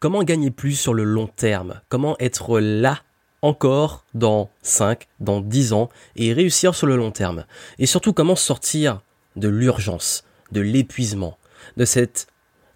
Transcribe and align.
Comment 0.00 0.22
gagner 0.22 0.52
plus 0.52 0.78
sur 0.78 0.94
le 0.94 1.02
long 1.02 1.26
terme? 1.26 1.80
Comment 1.88 2.14
être 2.20 2.60
là 2.60 3.00
encore 3.42 4.04
dans 4.14 4.48
5, 4.62 5.08
dans 5.18 5.40
10 5.40 5.72
ans 5.72 5.88
et 6.14 6.32
réussir 6.32 6.76
sur 6.76 6.86
le 6.86 6.94
long 6.94 7.10
terme? 7.10 7.46
Et 7.80 7.86
surtout 7.86 8.12
comment 8.12 8.36
sortir 8.36 9.00
de 9.34 9.48
l'urgence, 9.48 10.22
de 10.52 10.60
l'épuisement, 10.60 11.36
de 11.76 11.84
cette 11.84 12.28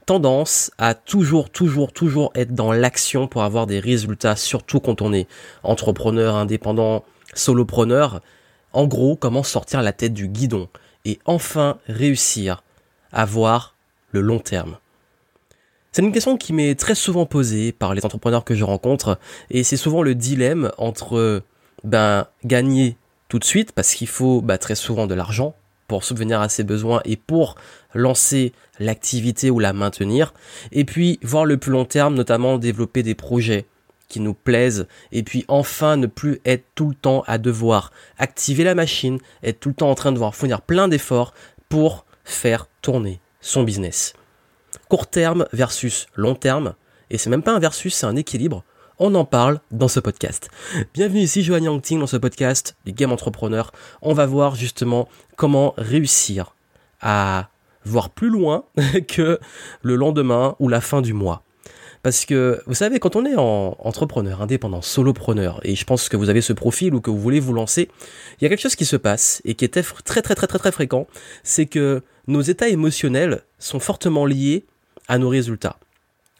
tendance 0.04 0.72
à 0.78 0.94
toujours, 0.94 1.50
toujours, 1.50 1.92
toujours 1.92 2.32
être 2.34 2.56
dans 2.56 2.72
l'action 2.72 3.28
pour 3.28 3.44
avoir 3.44 3.68
des 3.68 3.78
résultats, 3.78 4.34
surtout 4.34 4.80
quand 4.80 5.00
on 5.00 5.12
est 5.12 5.28
entrepreneur, 5.62 6.34
indépendant, 6.34 7.04
solopreneur? 7.34 8.20
En 8.72 8.88
gros, 8.88 9.14
comment 9.14 9.44
sortir 9.44 9.80
la 9.82 9.92
tête 9.92 10.12
du 10.12 10.26
guidon 10.26 10.68
et 11.04 11.20
enfin 11.24 11.78
réussir 11.86 12.64
à 13.12 13.24
voir 13.26 13.76
le 14.10 14.22
long 14.22 14.40
terme. 14.40 14.76
C'est 15.94 16.00
une 16.00 16.12
question 16.12 16.38
qui 16.38 16.54
m'est 16.54 16.74
très 16.74 16.94
souvent 16.94 17.26
posée 17.26 17.70
par 17.70 17.92
les 17.92 18.02
entrepreneurs 18.06 18.44
que 18.44 18.54
je 18.54 18.64
rencontre 18.64 19.18
et 19.50 19.62
c'est 19.62 19.76
souvent 19.76 20.02
le 20.02 20.14
dilemme 20.14 20.72
entre 20.78 21.42
ben 21.84 22.26
gagner 22.46 22.96
tout 23.28 23.38
de 23.38 23.44
suite 23.44 23.72
parce 23.72 23.92
qu'il 23.92 24.08
faut 24.08 24.40
bah, 24.40 24.56
très 24.56 24.74
souvent 24.74 25.06
de 25.06 25.14
l'argent 25.14 25.54
pour 25.88 26.02
subvenir 26.02 26.40
à 26.40 26.48
ses 26.48 26.64
besoins 26.64 27.02
et 27.04 27.16
pour 27.16 27.56
lancer 27.92 28.54
l'activité 28.78 29.50
ou 29.50 29.58
la 29.58 29.74
maintenir 29.74 30.32
et 30.70 30.86
puis 30.86 31.18
voir 31.22 31.44
le 31.44 31.58
plus 31.58 31.72
long 31.72 31.84
terme 31.84 32.14
notamment 32.14 32.56
développer 32.56 33.02
des 33.02 33.14
projets 33.14 33.66
qui 34.08 34.20
nous 34.20 34.32
plaisent 34.32 34.86
et 35.12 35.22
puis 35.22 35.44
enfin 35.48 35.98
ne 35.98 36.06
plus 36.06 36.40
être 36.46 36.64
tout 36.74 36.88
le 36.88 36.94
temps 36.94 37.22
à 37.26 37.36
devoir 37.36 37.92
activer 38.16 38.64
la 38.64 38.74
machine, 38.74 39.18
être 39.42 39.60
tout 39.60 39.68
le 39.68 39.74
temps 39.74 39.90
en 39.90 39.94
train 39.94 40.12
de 40.12 40.14
devoir 40.14 40.34
fournir 40.34 40.62
plein 40.62 40.88
d'efforts 40.88 41.34
pour 41.68 42.06
faire 42.24 42.66
tourner 42.80 43.20
son 43.42 43.62
business 43.62 44.14
court 44.88 45.06
terme 45.06 45.46
versus 45.52 46.06
long 46.16 46.34
terme. 46.34 46.74
Et 47.10 47.18
c'est 47.18 47.30
même 47.30 47.42
pas 47.42 47.52
un 47.52 47.58
versus, 47.58 47.94
c'est 47.94 48.06
un 48.06 48.16
équilibre. 48.16 48.64
On 48.98 49.14
en 49.14 49.24
parle 49.24 49.60
dans 49.70 49.88
ce 49.88 50.00
podcast. 50.00 50.50
Bienvenue 50.94 51.20
ici, 51.20 51.42
Joanne 51.42 51.64
Yangting, 51.64 51.98
dans 51.98 52.06
ce 52.06 52.16
podcast 52.16 52.76
du 52.84 52.92
Game 52.92 53.12
Entrepreneur. 53.12 53.72
On 54.00 54.14
va 54.14 54.26
voir 54.26 54.54
justement 54.54 55.08
comment 55.36 55.74
réussir 55.76 56.54
à 57.00 57.48
voir 57.84 58.10
plus 58.10 58.30
loin 58.30 58.64
que 59.08 59.40
le 59.82 59.96
lendemain 59.96 60.56
ou 60.60 60.68
la 60.68 60.80
fin 60.80 61.02
du 61.02 61.12
mois. 61.12 61.42
Parce 62.02 62.24
que, 62.26 62.60
vous 62.66 62.74
savez, 62.74 62.98
quand 62.98 63.14
on 63.14 63.24
est 63.24 63.36
en 63.36 63.76
entrepreneur, 63.78 64.42
indépendant, 64.42 64.82
solopreneur, 64.82 65.60
et 65.62 65.76
je 65.76 65.84
pense 65.84 66.08
que 66.08 66.16
vous 66.16 66.30
avez 66.30 66.40
ce 66.40 66.52
profil 66.52 66.94
ou 66.94 67.00
que 67.00 67.10
vous 67.10 67.18
voulez 67.18 67.38
vous 67.38 67.52
lancer, 67.52 67.88
il 68.40 68.44
y 68.44 68.46
a 68.46 68.48
quelque 68.48 68.60
chose 68.60 68.74
qui 68.74 68.84
se 68.84 68.96
passe 68.96 69.40
et 69.44 69.54
qui 69.54 69.64
est 69.64 69.68
très 69.68 69.82
très 69.82 70.34
très 70.34 70.34
très 70.34 70.58
très 70.58 70.72
fréquent, 70.72 71.06
c'est 71.44 71.66
que 71.66 72.02
nos 72.26 72.40
états 72.40 72.68
émotionnels 72.68 73.42
sont 73.58 73.80
fortement 73.80 74.26
liés 74.26 74.64
à 75.08 75.18
nos 75.18 75.28
résultats. 75.28 75.76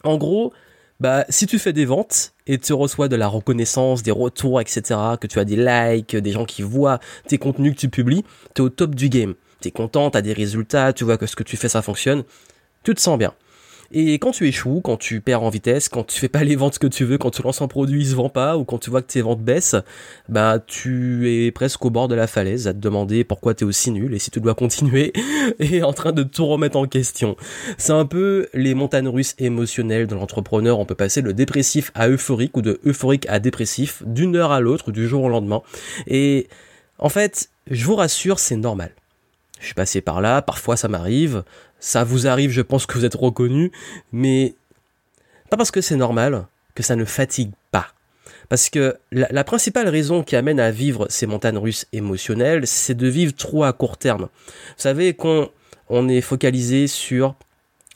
En 0.05 0.17
gros, 0.17 0.53
bah, 1.01 1.25
si 1.29 1.47
tu 1.47 1.59
fais 1.59 1.73
des 1.73 1.85
ventes 1.85 2.33
et 2.47 2.59
tu 2.59 2.73
reçois 2.73 3.09
de 3.09 3.17
la 3.17 3.27
reconnaissance, 3.27 4.03
des 4.03 4.11
retours, 4.11 4.61
etc., 4.61 5.01
que 5.21 5.27
tu 5.27 5.39
as 5.39 5.45
des 5.45 5.57
likes, 5.57 6.17
des 6.17 6.31
gens 6.31 6.45
qui 6.45 6.63
voient 6.63 7.01
tes 7.27 7.39
contenus 7.39 7.75
que 7.75 7.81
tu 7.81 7.89
publies, 7.89 8.25
tu 8.55 8.63
es 8.63 8.65
au 8.65 8.69
top 8.69 8.95
du 8.95 9.09
game. 9.09 9.35
Tu 9.61 9.69
es 9.69 9.71
content, 9.71 10.11
tu 10.11 10.19
as 10.19 10.23
des 10.23 10.33
résultats, 10.33 10.93
tu 10.93 11.05
vois 11.05 11.19
que 11.19 11.27
ce 11.27 11.37
que 11.37 11.43
tu 11.43 11.57
fais, 11.57 11.69
ça 11.69 11.83
fonctionne. 11.83 12.25
Tu 12.85 12.95
te 12.95 13.01
sens 13.01 13.19
bien. 13.19 13.35
Et 13.95 14.15
quand 14.15 14.31
tu 14.31 14.49
échoues, 14.49 14.81
quand 14.83 14.97
tu 14.97 15.21
perds 15.21 15.43
en 15.43 15.51
vitesse, 15.51 15.91
quand 15.91 16.05
tu 16.05 16.19
fais 16.19 16.31
pas 16.31 16.45
les 16.45 16.57
ventes 16.57 16.79
que 16.79 16.87
tu 16.87 17.05
veux, 17.05 17.19
quand 17.19 17.31
tu 17.31 17.43
lances 17.43 17.61
un 17.61 17.69
produit, 17.69 18.01
il 18.01 18.07
se 18.07 18.15
vend 18.15 18.31
pas, 18.31 18.57
ou 18.57 18.65
quand 18.65 18.79
tu 18.79 18.89
vois 18.89 19.03
que 19.03 19.13
tes 19.13 19.21
ventes 19.21 19.43
baissent, 19.43 19.77
bah 20.31 20.59
tu 20.67 21.31
es 21.31 21.51
presque 21.51 21.85
au 21.85 21.91
bord 21.91 22.09
de 22.09 22.15
la 22.15 22.27
falaise 22.27 22.67
à 22.67 22.73
te 22.73 22.79
demander 22.79 23.23
pourquoi 23.23 23.53
tu 23.53 23.65
es 23.65 23.67
aussi 23.67 23.91
nul 23.91 24.15
et 24.15 24.19
si 24.19 24.31
tu 24.31 24.41
dois 24.41 24.55
continuer 24.55 25.13
et 25.59 25.83
en 25.83 25.93
train 25.93 26.13
de 26.13 26.23
tout 26.23 26.47
remettre 26.47 26.79
en 26.79 26.87
question. 26.87 27.37
C'est 27.77 27.93
un 27.93 28.07
peu 28.07 28.49
les 28.55 28.75
montagnes 28.75 29.09
russes 29.09 29.35
émotionnelles 29.39 30.07
de 30.07 30.15
l'entrepreneur. 30.15 30.79
On 30.79 30.87
peut 30.87 30.95
passer 30.95 31.21
de 31.21 31.33
dépressif 31.33 31.93
à 31.95 32.09
euphorique 32.09 32.57
ou 32.57 32.63
de 32.63 32.81
euphorique 32.87 33.27
à 33.29 33.41
dépressif 33.41 34.03
d'une 34.07 34.37
heure 34.37 34.53
à 34.53 34.61
l'autre, 34.61 34.91
du 34.91 35.07
jour 35.07 35.25
au 35.25 35.29
lendemain. 35.29 35.61
Et 36.07 36.49
en 36.99 37.11
fait, 37.11 37.51
je 37.71 37.85
vous 37.85 37.97
rassure, 37.97 38.39
c'est 38.39 38.57
normal. 38.57 38.93
Je 39.63 39.67
suis 39.67 39.75
passé 39.75 40.01
par 40.01 40.21
là, 40.21 40.43
parfois 40.43 40.77
ça 40.77 40.89
m'arrive, 40.89 41.45
ça 41.79 42.03
vous 42.03 42.27
arrive, 42.27 42.51
je 42.51 42.63
pense 42.63 42.85
que 42.85 42.99
vous 42.99 43.05
êtes 43.05 43.15
reconnu, 43.15 43.71
mais 44.11 44.57
pas 45.51 45.57
parce 45.57 45.71
que 45.71 45.81
c'est 45.81 45.97
normal 45.97 46.47
que 46.75 46.83
ça 46.83 46.97
ne 46.97 47.05
fatigue 47.05 47.53
pas. 47.71 47.87
Parce 48.49 48.71
que 48.71 48.97
la, 49.13 49.45
principale 49.45 49.89
raison 49.89 50.25
qui 50.25 50.35
amène 50.35 50.59
à 50.59 50.73
vivre 50.73 51.07
ces 51.09 51.27
montagnes 51.27 51.59
russes 51.59 51.87
émotionnelles, 51.93 52.67
c'est 52.67 52.97
de 52.97 53.07
vivre 53.07 53.33
trop 53.35 53.63
à 53.63 53.73
court 53.73 53.99
terme. 53.99 54.23
Vous 54.23 54.83
savez 54.83 55.15
qu'on 55.15 55.49
on 55.89 56.09
est 56.09 56.21
focalisé 56.21 56.89
sur 56.89 57.37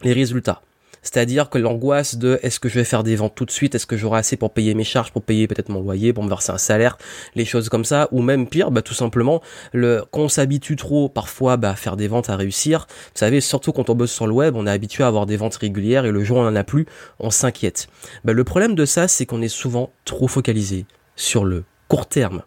les 0.03 0.12
résultats. 0.12 0.62
C'est-à-dire 1.06 1.50
que 1.50 1.59
l'angoisse 1.59 2.17
de 2.17 2.41
est-ce 2.43 2.59
que 2.59 2.69
je 2.69 2.75
vais 2.75 2.84
faire 2.84 3.05
des 3.05 3.15
ventes 3.15 3.37
tout 3.37 3.44
de 3.44 3.53
suite, 3.53 3.77
est-ce 3.77 3.87
que 3.87 3.97
j'aurai 3.97 4.19
assez 4.19 4.37
pour 4.37 4.53
payer 4.53 4.75
mes 4.75 4.83
charges, 4.83 5.12
pour 5.12 5.22
payer 5.22 5.47
peut-être 5.47 5.69
mon 5.69 5.81
loyer, 5.81 6.12
pour 6.12 6.25
me 6.25 6.28
verser 6.28 6.50
un 6.50 6.59
salaire, 6.59 6.99
les 7.37 7.44
choses 7.44 7.69
comme 7.69 7.84
ça, 7.84 8.09
ou 8.11 8.22
même 8.22 8.49
pire, 8.49 8.72
bah 8.72 8.83
tout 8.83 8.93
simplement, 8.93 9.41
le, 9.72 10.05
quand 10.11 10.28
s'habitue 10.28 10.75
trop 10.75 11.09
parfois 11.09 11.56
bah, 11.59 11.71
à 11.71 11.75
faire 11.77 11.97
des 11.97 12.09
ventes 12.09 12.28
à 12.28 12.34
réussir, 12.34 12.89
vous 12.89 13.19
savez, 13.21 13.41
surtout 13.41 13.71
quand 13.71 13.89
on 13.89 13.94
bosse 13.94 14.11
sur 14.11 14.27
le 14.27 14.33
web, 14.33 14.56
on 14.56 14.67
est 14.67 14.71
habitué 14.71 15.05
à 15.05 15.06
avoir 15.06 15.27
des 15.27 15.37
ventes 15.37 15.55
régulières 15.55 16.06
et 16.06 16.11
le 16.11 16.25
jour 16.25 16.39
où 16.39 16.41
on 16.41 16.49
en 16.49 16.56
a 16.56 16.65
plus, 16.65 16.87
on 17.21 17.31
s'inquiète. 17.31 17.87
Bah, 18.25 18.33
le 18.33 18.43
problème 18.43 18.75
de 18.75 18.84
ça, 18.84 19.06
c'est 19.06 19.27
qu'on 19.27 19.43
est 19.43 19.49
souvent 19.49 19.93
trop 20.05 20.27
focalisé 20.27 20.87
sur 21.15 21.44
le 21.44 21.62
court 21.87 22.09
terme. 22.09 22.43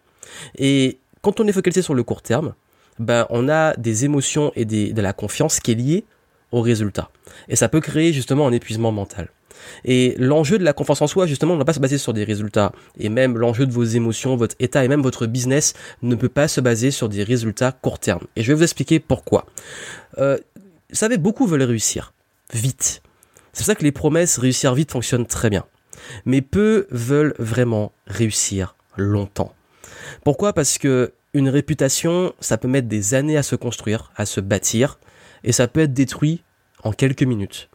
Et 0.58 1.00
quand 1.22 1.40
on 1.40 1.48
est 1.48 1.54
focalisé 1.54 1.82
sur 1.82 1.94
le 1.94 2.04
court 2.04 2.22
terme, 2.22 2.56
bah, 3.00 3.26
on 3.30 3.48
a 3.48 3.74
des 3.78 4.04
émotions 4.04 4.52
et 4.58 4.66
de 4.66 5.02
la 5.02 5.14
confiance 5.14 5.62
qui 5.62 5.72
est 5.72 5.76
liée 5.76 6.06
au 6.52 6.62
résultat. 6.62 7.10
Et 7.48 7.56
ça 7.56 7.70
peut 7.70 7.82
créer 7.82 8.14
justement 8.14 8.48
un 8.48 8.52
épuisement 8.52 8.92
mental. 8.92 9.30
Et 9.86 10.16
l'enjeu 10.18 10.58
de 10.58 10.64
la 10.64 10.74
confiance 10.74 11.02
en 11.02 11.08
soi, 11.08 11.26
justement, 11.26 11.54
ne 11.54 11.60
va 11.60 11.66
pas 11.66 11.74
se 11.74 11.80
baser 11.80 11.98
sur 11.98 12.14
des 12.14 12.24
résultats. 12.24 12.72
Et 12.98 13.10
même 13.10 13.38
l'enjeu 13.38 13.66
de 13.66 13.72
vos 13.72 13.84
émotions, 13.84 14.36
votre 14.36 14.56
état 14.60 14.84
et 14.84 14.88
même 14.88 15.02
votre 15.02 15.26
business 15.26 15.74
ne 16.02 16.16
peut 16.16 16.30
pas 16.30 16.48
se 16.48 16.62
baser 16.62 16.92
sur 16.92 17.10
des 17.10 17.24
résultats 17.24 17.72
court 17.72 18.00
terme. 18.00 18.26
Et 18.36 18.44
je 18.44 18.48
vais 18.52 18.56
vous 18.56 18.64
expliquer 18.64 19.00
pourquoi. 19.00 19.46
Euh, 20.18 20.38
vous 20.90 20.96
savez, 20.96 21.18
beaucoup 21.18 21.46
veulent 21.46 21.64
réussir. 21.64 22.14
Vite. 22.54 23.02
C'est 23.54 23.62
pour 23.62 23.66
ça 23.66 23.76
que 23.76 23.84
les 23.84 23.92
promesses 23.92 24.38
réussir 24.38 24.74
vite 24.74 24.92
fonctionnent 24.92 25.28
très 25.28 25.50
bien. 25.50 25.66
Mais 26.26 26.42
peu 26.42 26.88
veulent 26.90 27.36
vraiment 27.40 27.92
réussir 28.08 28.76
longtemps. 28.96 29.54
Pourquoi? 30.24 30.54
Parce 30.54 30.78
que 30.78 31.14
une 31.34 31.50
réputation, 31.50 32.34
ça 32.40 32.58
peut 32.58 32.68
mettre 32.68 32.88
des 32.88 33.14
années 33.14 33.38
à 33.38 33.44
se 33.44 33.56
construire, 33.56 34.12
à 34.16 34.26
se 34.26 34.42
bâtir 34.42 35.00
et 35.44 35.52
ça 35.52 35.68
peut 35.68 35.82
être 35.82 35.94
détruit 35.94 36.44
en 36.84 36.92
quelques 36.92 37.24
minutes 37.24 37.70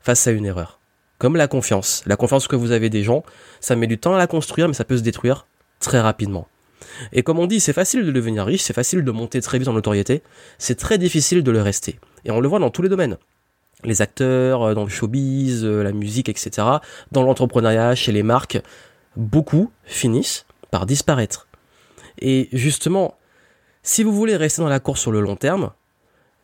face 0.00 0.26
à 0.26 0.32
une 0.32 0.46
erreur. 0.46 0.80
Comme 1.18 1.36
la 1.36 1.46
confiance. 1.46 2.02
La 2.06 2.16
confiance 2.16 2.48
que 2.48 2.56
vous 2.56 2.72
avez 2.72 2.90
des 2.90 3.04
gens, 3.04 3.22
ça 3.60 3.76
met 3.76 3.86
du 3.86 3.98
temps 3.98 4.14
à 4.14 4.18
la 4.18 4.26
construire, 4.26 4.66
mais 4.66 4.74
ça 4.74 4.84
peut 4.84 4.96
se 4.96 5.02
détruire 5.02 5.46
très 5.78 6.00
rapidement. 6.00 6.48
Et 7.12 7.22
comme 7.22 7.38
on 7.38 7.46
dit, 7.46 7.60
c'est 7.60 7.72
facile 7.72 8.04
de 8.04 8.10
devenir 8.10 8.44
riche, 8.44 8.62
c'est 8.62 8.72
facile 8.72 9.04
de 9.04 9.10
monter 9.10 9.40
très 9.40 9.58
vite 9.58 9.68
en 9.68 9.72
notoriété, 9.72 10.22
c'est 10.58 10.74
très 10.74 10.98
difficile 10.98 11.42
de 11.42 11.50
le 11.50 11.62
rester. 11.62 12.00
Et 12.24 12.30
on 12.30 12.40
le 12.40 12.48
voit 12.48 12.58
dans 12.58 12.70
tous 12.70 12.82
les 12.82 12.88
domaines. 12.88 13.18
Les 13.84 14.02
acteurs, 14.02 14.62
euh, 14.62 14.74
dans 14.74 14.84
le 14.84 14.88
showbiz, 14.88 15.64
euh, 15.64 15.82
la 15.82 15.92
musique, 15.92 16.28
etc. 16.28 16.66
Dans 17.10 17.22
l'entrepreneuriat, 17.22 17.94
chez 17.94 18.12
les 18.12 18.22
marques, 18.22 18.60
beaucoup 19.16 19.70
finissent 19.84 20.46
par 20.70 20.86
disparaître. 20.86 21.48
Et 22.20 22.48
justement, 22.52 23.16
si 23.82 24.02
vous 24.02 24.12
voulez 24.12 24.36
rester 24.36 24.62
dans 24.62 24.68
la 24.68 24.80
course 24.80 25.00
sur 25.00 25.12
le 25.12 25.20
long 25.20 25.36
terme, 25.36 25.70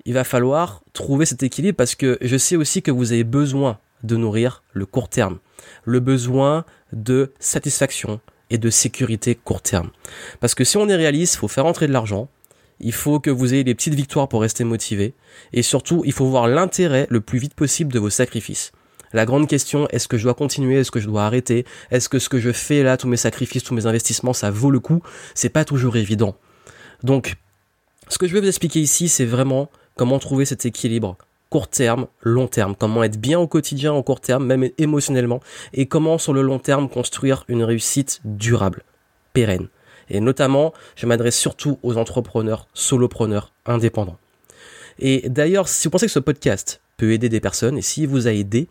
il 0.04 0.14
va 0.14 0.24
falloir 0.24 0.82
trouver 0.92 1.26
cet 1.26 1.42
équilibre 1.42 1.76
parce 1.76 1.94
que 1.94 2.18
je 2.20 2.36
sais 2.36 2.56
aussi 2.56 2.82
que 2.82 2.90
vous 2.90 3.12
avez 3.12 3.24
besoin 3.24 3.78
de 4.02 4.16
nourrir 4.16 4.62
le 4.72 4.86
court 4.86 5.08
terme, 5.08 5.38
le 5.84 6.00
besoin 6.00 6.64
de 6.92 7.32
satisfaction 7.38 8.20
et 8.50 8.58
de 8.58 8.70
sécurité 8.70 9.34
court 9.34 9.62
terme. 9.62 9.90
Parce 10.40 10.54
que 10.54 10.64
si 10.64 10.76
on 10.76 10.88
est 10.88 10.96
réaliste, 10.96 11.34
il 11.34 11.38
faut 11.38 11.48
faire 11.48 11.66
entrer 11.66 11.86
de 11.86 11.92
l'argent, 11.92 12.28
il 12.80 12.92
faut 12.92 13.20
que 13.20 13.30
vous 13.30 13.54
ayez 13.54 13.64
des 13.64 13.74
petites 13.74 13.94
victoires 13.94 14.28
pour 14.28 14.40
rester 14.40 14.64
motivé, 14.64 15.14
et 15.52 15.62
surtout, 15.62 16.02
il 16.04 16.12
faut 16.12 16.26
voir 16.26 16.46
l'intérêt 16.46 17.06
le 17.10 17.20
plus 17.20 17.38
vite 17.38 17.54
possible 17.54 17.92
de 17.92 17.98
vos 17.98 18.10
sacrifices. 18.10 18.72
La 19.12 19.24
grande 19.24 19.48
question, 19.48 19.88
est-ce 19.88 20.06
que 20.06 20.18
je 20.18 20.24
dois 20.24 20.34
continuer, 20.34 20.76
est-ce 20.76 20.90
que 20.90 21.00
je 21.00 21.06
dois 21.06 21.24
arrêter, 21.24 21.64
est-ce 21.90 22.08
que 22.08 22.18
ce 22.18 22.28
que 22.28 22.38
je 22.38 22.52
fais 22.52 22.82
là, 22.82 22.96
tous 22.96 23.08
mes 23.08 23.16
sacrifices, 23.16 23.64
tous 23.64 23.74
mes 23.74 23.86
investissements, 23.86 24.32
ça 24.32 24.50
vaut 24.50 24.70
le 24.70 24.80
coup 24.80 25.02
C'est 25.34 25.48
pas 25.48 25.64
toujours 25.64 25.96
évident. 25.96 26.36
Donc, 27.02 27.36
ce 28.08 28.18
que 28.18 28.26
je 28.26 28.34
vais 28.34 28.40
vous 28.40 28.48
expliquer 28.48 28.80
ici, 28.80 29.08
c'est 29.08 29.24
vraiment 29.24 29.70
comment 29.98 30.20
trouver 30.20 30.46
cet 30.46 30.64
équilibre 30.64 31.18
court 31.50 31.68
terme, 31.68 32.06
long 32.22 32.46
terme, 32.46 32.74
comment 32.76 33.02
être 33.02 33.18
bien 33.18 33.38
au 33.38 33.46
quotidien 33.46 33.92
au 33.92 34.02
court 34.02 34.20
terme, 34.20 34.46
même 34.46 34.70
émotionnellement, 34.78 35.40
et 35.72 35.86
comment 35.86 36.18
sur 36.18 36.32
le 36.32 36.42
long 36.42 36.58
terme 36.58 36.88
construire 36.88 37.44
une 37.48 37.64
réussite 37.64 38.20
durable, 38.24 38.84
pérenne. 39.32 39.68
Et 40.08 40.20
notamment, 40.20 40.72
je 40.94 41.06
m'adresse 41.06 41.36
surtout 41.36 41.78
aux 41.82 41.96
entrepreneurs, 41.96 42.68
solopreneurs, 42.74 43.52
indépendants. 43.66 44.18
Et 44.98 45.28
d'ailleurs, 45.28 45.68
si 45.68 45.88
vous 45.88 45.90
pensez 45.90 46.06
que 46.06 46.12
ce 46.12 46.18
podcast 46.18 46.80
peut 46.96 47.12
aider 47.12 47.28
des 47.28 47.40
personnes, 47.40 47.78
et 47.78 47.82
s'il 47.82 48.08
vous 48.08 48.28
a 48.28 48.32
aidé, 48.32 48.68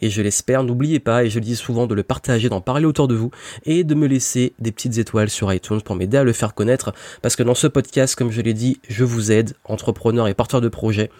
et 0.00 0.10
je 0.10 0.22
l'espère, 0.22 0.62
n'oubliez 0.62 1.00
pas, 1.00 1.24
et 1.24 1.30
je 1.30 1.38
le 1.38 1.44
dis 1.44 1.56
souvent, 1.56 1.86
de 1.86 1.94
le 1.94 2.02
partager, 2.02 2.48
d'en 2.48 2.60
parler 2.60 2.84
autour 2.84 3.08
de 3.08 3.14
vous, 3.14 3.30
et 3.64 3.84
de 3.84 3.94
me 3.94 4.06
laisser 4.06 4.52
des 4.58 4.72
petites 4.72 4.98
étoiles 4.98 5.30
sur 5.30 5.52
iTunes 5.52 5.80
pour 5.80 5.96
m'aider 5.96 6.16
à 6.16 6.24
le 6.24 6.32
faire 6.32 6.54
connaître, 6.54 6.92
parce 7.22 7.36
que 7.36 7.42
dans 7.42 7.54
ce 7.54 7.66
podcast, 7.66 8.14
comme 8.14 8.30
je 8.30 8.40
l'ai 8.40 8.54
dit, 8.54 8.80
je 8.88 9.04
vous 9.04 9.32
aide, 9.32 9.54
entrepreneurs 9.64 10.28
et 10.28 10.34
porteurs 10.34 10.60
de 10.60 10.68
projets, 10.68 11.10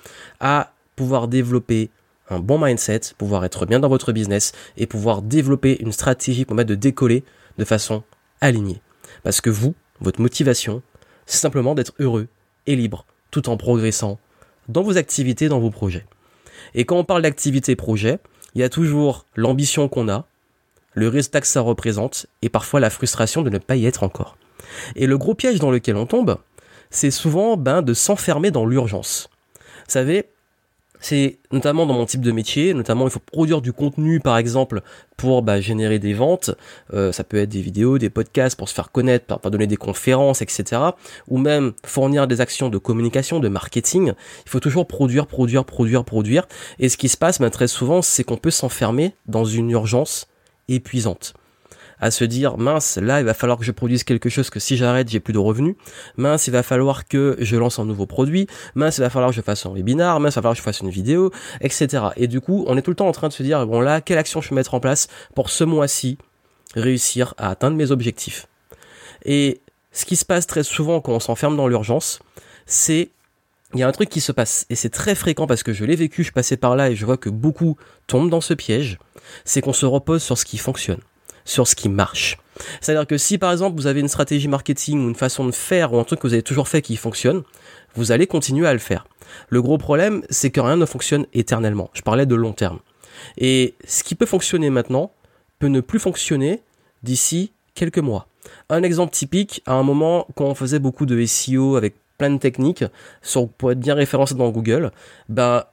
à 0.41 0.73
pouvoir 0.97 1.29
développer 1.29 1.91
un 2.31 2.39
bon 2.39 2.59
mindset, 2.59 3.01
pouvoir 3.17 3.45
être 3.45 3.67
bien 3.67 3.81
dans 3.81 3.89
votre 3.89 4.13
business 4.13 4.53
et 4.77 4.87
pouvoir 4.87 5.23
développer 5.23 5.81
une 5.81 5.93
stratégie 5.93 6.45
pour 6.45 6.55
permettre 6.55 6.71
de 6.71 6.75
décoller 6.75 7.25
de 7.57 7.65
façon 7.65 8.03
alignée. 8.41 8.81
Parce 9.23 9.41
que 9.41 9.51
vous, 9.51 9.75
votre 10.01 10.21
motivation, 10.21 10.83
c'est 11.27 11.39
simplement 11.39 11.75
d'être 11.75 11.95
heureux 11.99 12.29
et 12.67 12.77
libre 12.77 13.07
tout 13.31 13.49
en 13.49 13.57
progressant 13.57 14.19
dans 14.69 14.83
vos 14.83 14.97
activités, 14.97 15.49
dans 15.49 15.61
vos 15.61 15.71
projets. 15.71 16.07
Et 16.75 16.85
quand 16.85 16.99
on 16.99 17.05
parle 17.05 17.23
d'activité 17.23 17.77
projet, 17.77 18.19
il 18.59 18.63
y 18.63 18.65
a 18.65 18.69
toujours 18.69 19.25
l'ambition 19.37 19.89
qu'on 19.89 20.09
a, 20.09 20.25
le 20.95 21.07
résultat 21.07 21.41
que 21.41 21.47
ça 21.47 21.61
représente 21.61 22.27
et 22.43 22.49
parfois 22.49 22.81
la 22.81 22.91
frustration 22.91 23.43
de 23.43 23.51
ne 23.51 23.59
pas 23.59 23.77
y 23.77 23.87
être 23.87 24.03
encore. 24.03 24.37
Et 24.97 25.07
le 25.07 25.17
gros 25.17 25.37
piège 25.37 25.61
dans 25.61 25.71
lequel 25.71 25.95
on 25.95 26.07
tombe, 26.07 26.39
c'est 26.91 27.13
souvent 27.13 27.57
ben, 27.57 27.83
de 27.83 27.95
s'enfermer 27.95 28.51
dans 28.51 28.67
l'urgence. 28.67 29.31
Vous 29.55 29.93
savez, 29.93 30.29
c'est 31.01 31.39
notamment 31.53 31.87
dans 31.87 31.95
mon 31.95 32.07
type 32.07 32.21
de 32.21 32.33
métier, 32.33 32.75
notamment 32.75 33.07
il 33.07 33.11
faut 33.11 33.21
produire 33.21 33.61
du 33.61 33.73
contenu 33.73 34.21
par 34.21 34.37
exemple 34.37 34.83
pour 35.17 35.43
bah, 35.43 35.61
générer 35.61 35.99
des 35.99 36.15
ventes, 36.15 36.51
euh, 36.93 37.13
ça 37.13 37.25
peut 37.25 37.39
être 37.39 37.49
des 37.49 37.61
vidéos, 37.61 37.99
des 37.99 38.11
podcasts 38.11 38.57
pour 38.57 38.69
se 38.69 38.75
faire 38.75 38.91
connaître, 38.91 39.27
pour, 39.27 39.51
donner 39.51 39.67
des 39.67 39.77
conférences, 39.77 40.43
etc. 40.43 40.83
Ou 41.29 41.39
même 41.39 41.73
fournir 41.85 42.27
des 42.27 42.41
actions 42.41 42.69
de 42.69 42.79
communication, 42.79 43.41
de 43.41 43.49
marketing. 43.49 44.13
Il 44.47 44.51
faut 44.51 44.61
toujours 44.61 44.87
produire, 44.87 45.27
produire, 45.27 45.65
produire, 45.65 46.05
produire. 46.05 46.47
Et 46.79 46.89
ce 46.89 46.97
qui 46.97 47.09
se 47.09 47.17
passe 47.17 47.41
bah, 47.41 47.51
très 47.51 47.69
souvent, 47.69 48.03
c'est 48.03 48.25
qu'on 48.25 48.37
peut 48.37 48.51
s'enfermer 48.51 49.15
dans 49.27 49.45
une 49.45 49.71
urgence 49.71 50.29
épuisante 50.69 51.35
à 52.01 52.11
se 52.11 52.25
dire 52.25 52.59
mince 52.59 52.99
là 52.99 53.21
il 53.21 53.27
va 53.27 53.35
falloir 53.35 53.59
que 53.59 53.65
je 53.65 53.73
produise 53.73 54.05
quelque 54.05 54.29
chose 54.29 54.51
que 54.51 54.61
si 54.61 54.77
j'arrête 54.77 55.09
j'ai 55.09 55.21
plus 55.21 55.33
de 55.33 55.39
revenus. 55.39 55.77
Mince 56.17 56.47
il 56.47 56.51
va 56.51 56.63
falloir 56.63 57.07
que 57.07 57.37
je 57.41 57.57
lance 57.57 57.79
un 57.79 57.85
nouveau 57.85 58.07
produit. 58.07 58.47
Mince 58.75 58.99
il 58.99 59.01
va 59.01 59.11
falloir 59.11 59.31
que 59.31 59.37
je 59.37 59.43
fasse 59.43 59.67
un 59.67 59.73
webinar. 59.73 60.21
Mince 60.21 60.35
il 60.35 60.37
va 60.37 60.43
falloir 60.43 60.55
que 60.55 60.59
je 60.59 60.63
fasse 60.63 60.81
une 60.81 60.91
vidéo 60.91 61.31
etc 61.61 62.09
et 62.17 62.27
du 62.27 62.41
coup 62.41 62.65
on 62.69 62.77
est 62.77 62.83
tout 62.83 62.91
le 62.91 62.97
temps 62.97 63.09
en 63.09 63.13
train 63.13 63.29
de 63.29 63.33
se 63.33 63.43
dire 63.43 63.67
bon 63.67 63.81
là 63.81 64.01
quelle 64.01 64.19
action 64.19 64.41
je 64.41 64.49
peux 64.49 64.55
mettre 64.55 64.75
en 64.75 64.81
place 64.81 65.09
pour 65.35 65.51
ce 65.51 65.65
mois-ci 65.65 66.19
réussir 66.75 67.35
à 67.39 67.51
atteindre 67.51 67.77
mes 67.77 67.91
objectifs. 67.91 68.47
Et 69.25 69.61
ce 69.93 70.05
qui 70.05 70.17
se 70.17 70.25
passe 70.25 70.47
très 70.47 70.63
souvent 70.63 71.01
quand 71.01 71.13
on 71.13 71.21
s'enferme 71.21 71.57
dans 71.57 71.69
l'urgence 71.69 72.21
c'est 72.67 73.11
il 73.75 73.81
y 73.81 73.83
a 73.83 73.89
un 73.89 73.93
truc 73.93 74.09
qui 74.09 74.23
se 74.23 74.33
passe, 74.33 74.65
et 74.71 74.75
c'est 74.75 74.89
très 74.89 75.15
fréquent 75.15 75.47
parce 75.47 75.63
que 75.63 75.75
je 75.75 75.85
l'ai 75.85 75.95
vécu, 75.95 76.25
je 76.25 76.33
passais 76.33 76.57
par 76.57 76.75
là 76.75 76.89
et 76.89 76.97
je 76.97 77.05
vois 77.05 77.19
que 77.19 77.29
beaucoup 77.29 77.77
tombent 78.07 78.31
dans 78.31 78.41
ce 78.41 78.55
piège, 78.55 78.99
c'est 79.45 79.61
qu'on 79.61 79.75
se 79.75 79.85
repose 79.85 80.23
sur 80.23 80.39
ce 80.39 80.47
qui 80.47 80.57
fonctionne 80.57 81.01
sur 81.49 81.67
ce 81.67 81.75
qui 81.75 81.89
marche. 81.89 82.39
C'est-à-dire 82.81 83.07
que 83.07 83.17
si 83.17 83.39
par 83.39 83.53
exemple 83.53 83.77
vous 83.77 83.87
avez 83.87 84.01
une 84.01 84.09
stratégie 84.09 84.49
marketing 84.49 85.05
ou 85.05 85.09
une 85.09 85.15
façon 85.15 85.47
de 85.47 85.53
faire 85.53 85.93
ou 85.93 85.99
un 85.99 86.05
truc 86.05 86.21
que 86.21 86.27
vous 86.27 86.35
avez 86.35 86.43
toujours 86.43 86.69
fait 86.69 86.83
qui 86.83 86.97
fonctionne, 86.97 87.43
vous 87.95 88.13
allez 88.13 88.27
continuer 88.27 88.67
à 88.67 88.73
le 88.73 88.79
faire. 88.79 89.07
Le 89.49 89.63
gros 89.63 89.79
problème, 89.79 90.23
c'est 90.31 90.51
que 90.51 90.61
rien 90.61 90.77
ne 90.77 90.87
fonctionne 90.87 91.27
éternellement. 91.33 91.91
Je 91.95 92.03
parlais 92.03 92.27
de 92.27 92.35
long 92.35 92.53
terme. 92.53 92.79
Et 93.37 93.75
ce 93.87 94.05
qui 94.05 94.15
peut 94.15 94.27
fonctionner 94.27 94.71
maintenant 94.71 95.13
peut 95.59 95.69
ne 95.69 95.81
plus 95.81 95.99
fonctionner 95.99 96.63
d'ici 97.03 97.53
quelques 97.75 97.99
mois. 97.99 98.29
Un 98.69 98.83
exemple 98.83 99.13
typique, 99.13 99.63
à 99.67 99.75
un 99.75 99.83
moment, 99.83 100.27
quand 100.35 100.45
on 100.45 100.55
faisait 100.55 100.79
beaucoup 100.79 101.07
de 101.07 101.25
SEO 101.25 101.77
avec 101.77 101.95
plein 102.19 102.31
de 102.31 102.39
techniques, 102.39 102.85
pour 103.59 103.73
être 103.73 103.81
bien 103.81 103.95
référencé 103.95 104.35
dans 104.35 104.51
Google, 104.51 104.91
bah, 105.29 105.73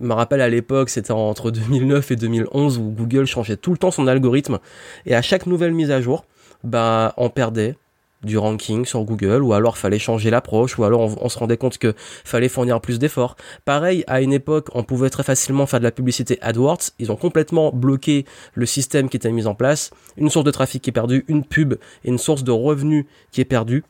je 0.00 0.06
me 0.06 0.14
rappelle 0.14 0.40
à 0.40 0.48
l'époque, 0.48 0.90
c'était 0.90 1.12
entre 1.12 1.50
2009 1.50 2.10
et 2.10 2.16
2011 2.16 2.78
où 2.78 2.90
Google 2.90 3.26
changeait 3.26 3.56
tout 3.56 3.72
le 3.72 3.78
temps 3.78 3.90
son 3.90 4.06
algorithme 4.06 4.58
et 5.06 5.14
à 5.14 5.22
chaque 5.22 5.46
nouvelle 5.46 5.72
mise 5.72 5.90
à 5.90 6.00
jour, 6.00 6.24
bah 6.64 7.14
on 7.16 7.28
perdait 7.28 7.76
du 8.22 8.36
ranking 8.36 8.84
sur 8.84 9.02
Google 9.04 9.42
ou 9.42 9.54
alors 9.54 9.78
fallait 9.78 9.98
changer 9.98 10.30
l'approche 10.30 10.78
ou 10.78 10.84
alors 10.84 11.22
on, 11.22 11.28
se 11.28 11.38
rendait 11.38 11.56
compte 11.56 11.78
que 11.78 11.94
fallait 11.96 12.48
fournir 12.48 12.80
plus 12.80 12.98
d'efforts. 12.98 13.36
Pareil, 13.64 14.04
à 14.06 14.20
une 14.20 14.32
époque, 14.32 14.68
on 14.74 14.82
pouvait 14.82 15.10
très 15.10 15.22
facilement 15.22 15.66
faire 15.66 15.80
de 15.80 15.84
la 15.84 15.90
publicité 15.90 16.38
AdWords, 16.42 16.90
ils 16.98 17.10
ont 17.10 17.16
complètement 17.16 17.70
bloqué 17.72 18.26
le 18.54 18.66
système 18.66 19.08
qui 19.08 19.16
était 19.16 19.32
mis 19.32 19.46
en 19.46 19.54
place, 19.54 19.90
une 20.16 20.28
source 20.28 20.44
de 20.44 20.50
trafic 20.50 20.82
qui 20.82 20.90
est 20.90 20.92
perdue, 20.92 21.24
une 21.28 21.44
pub 21.44 21.74
et 22.04 22.08
une 22.08 22.18
source 22.18 22.44
de 22.44 22.52
revenus 22.52 23.06
qui 23.32 23.40
est 23.40 23.46
perdue. 23.46 23.84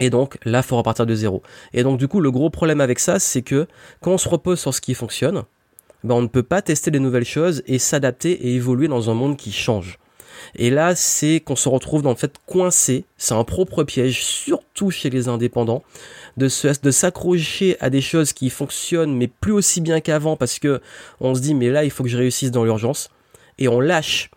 Et 0.00 0.10
donc 0.10 0.38
là, 0.44 0.62
faut 0.62 0.76
repartir 0.76 1.06
de 1.06 1.14
zéro. 1.14 1.42
Et 1.72 1.82
donc 1.82 1.98
du 1.98 2.08
coup, 2.08 2.20
le 2.20 2.30
gros 2.30 2.50
problème 2.50 2.80
avec 2.80 2.98
ça, 2.98 3.18
c'est 3.18 3.42
que 3.42 3.66
quand 4.00 4.12
on 4.12 4.18
se 4.18 4.28
repose 4.28 4.60
sur 4.60 4.74
ce 4.74 4.80
qui 4.80 4.94
fonctionne, 4.94 5.44
ben, 6.02 6.16
on 6.16 6.22
ne 6.22 6.26
peut 6.26 6.42
pas 6.42 6.62
tester 6.62 6.90
des 6.90 6.98
nouvelles 6.98 7.24
choses 7.24 7.62
et 7.66 7.78
s'adapter 7.78 8.32
et 8.32 8.54
évoluer 8.54 8.88
dans 8.88 9.10
un 9.10 9.14
monde 9.14 9.36
qui 9.36 9.52
change. 9.52 9.98
Et 10.56 10.70
là, 10.70 10.94
c'est 10.94 11.40
qu'on 11.40 11.56
se 11.56 11.68
retrouve 11.68 12.02
dans 12.02 12.10
le 12.10 12.16
fait 12.16 12.34
coincé. 12.46 13.04
C'est 13.16 13.34
un 13.34 13.44
propre 13.44 13.84
piège, 13.84 14.22
surtout 14.22 14.90
chez 14.90 15.08
les 15.08 15.28
indépendants, 15.28 15.82
de 16.36 16.48
de 16.82 16.90
s'accrocher 16.90 17.76
à 17.80 17.90
des 17.90 18.00
choses 18.00 18.32
qui 18.32 18.50
fonctionnent 18.50 19.16
mais 19.16 19.28
plus 19.28 19.52
aussi 19.52 19.80
bien 19.80 20.00
qu'avant 20.00 20.36
parce 20.36 20.58
que 20.58 20.80
on 21.20 21.34
se 21.34 21.40
dit 21.40 21.54
mais 21.54 21.70
là 21.70 21.84
il 21.84 21.90
faut 21.90 22.02
que 22.02 22.08
je 22.08 22.18
réussisse 22.18 22.50
dans 22.50 22.64
l'urgence 22.64 23.10
et 23.58 23.68
on 23.68 23.80
lâche. 23.80 24.30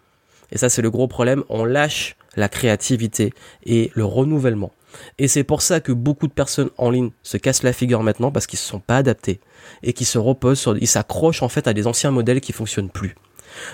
Et 0.51 0.57
ça 0.57 0.69
c'est 0.69 0.83
le 0.83 0.91
gros 0.91 1.07
problème, 1.07 1.43
on 1.49 1.65
lâche 1.65 2.15
la 2.35 2.49
créativité 2.49 3.33
et 3.65 3.91
le 3.95 4.05
renouvellement. 4.05 4.71
Et 5.17 5.27
c'est 5.27 5.43
pour 5.43 5.61
ça 5.61 5.79
que 5.79 5.91
beaucoup 5.91 6.27
de 6.27 6.33
personnes 6.33 6.69
en 6.77 6.89
ligne 6.89 7.11
se 7.23 7.37
cassent 7.37 7.63
la 7.63 7.73
figure 7.73 8.03
maintenant 8.03 8.31
parce 8.31 8.47
qu'ils 8.47 8.59
se 8.59 8.67
sont 8.67 8.79
pas 8.79 8.97
adaptés 8.97 9.39
et 9.83 9.93
qui 9.93 10.05
se 10.05 10.17
reposent 10.17 10.59
sur, 10.59 10.77
ils 10.77 10.87
s'accrochent 10.87 11.43
en 11.43 11.49
fait 11.49 11.67
à 11.67 11.73
des 11.73 11.87
anciens 11.87 12.11
modèles 12.11 12.41
qui 12.41 12.53
fonctionnent 12.53 12.89
plus. 12.89 13.15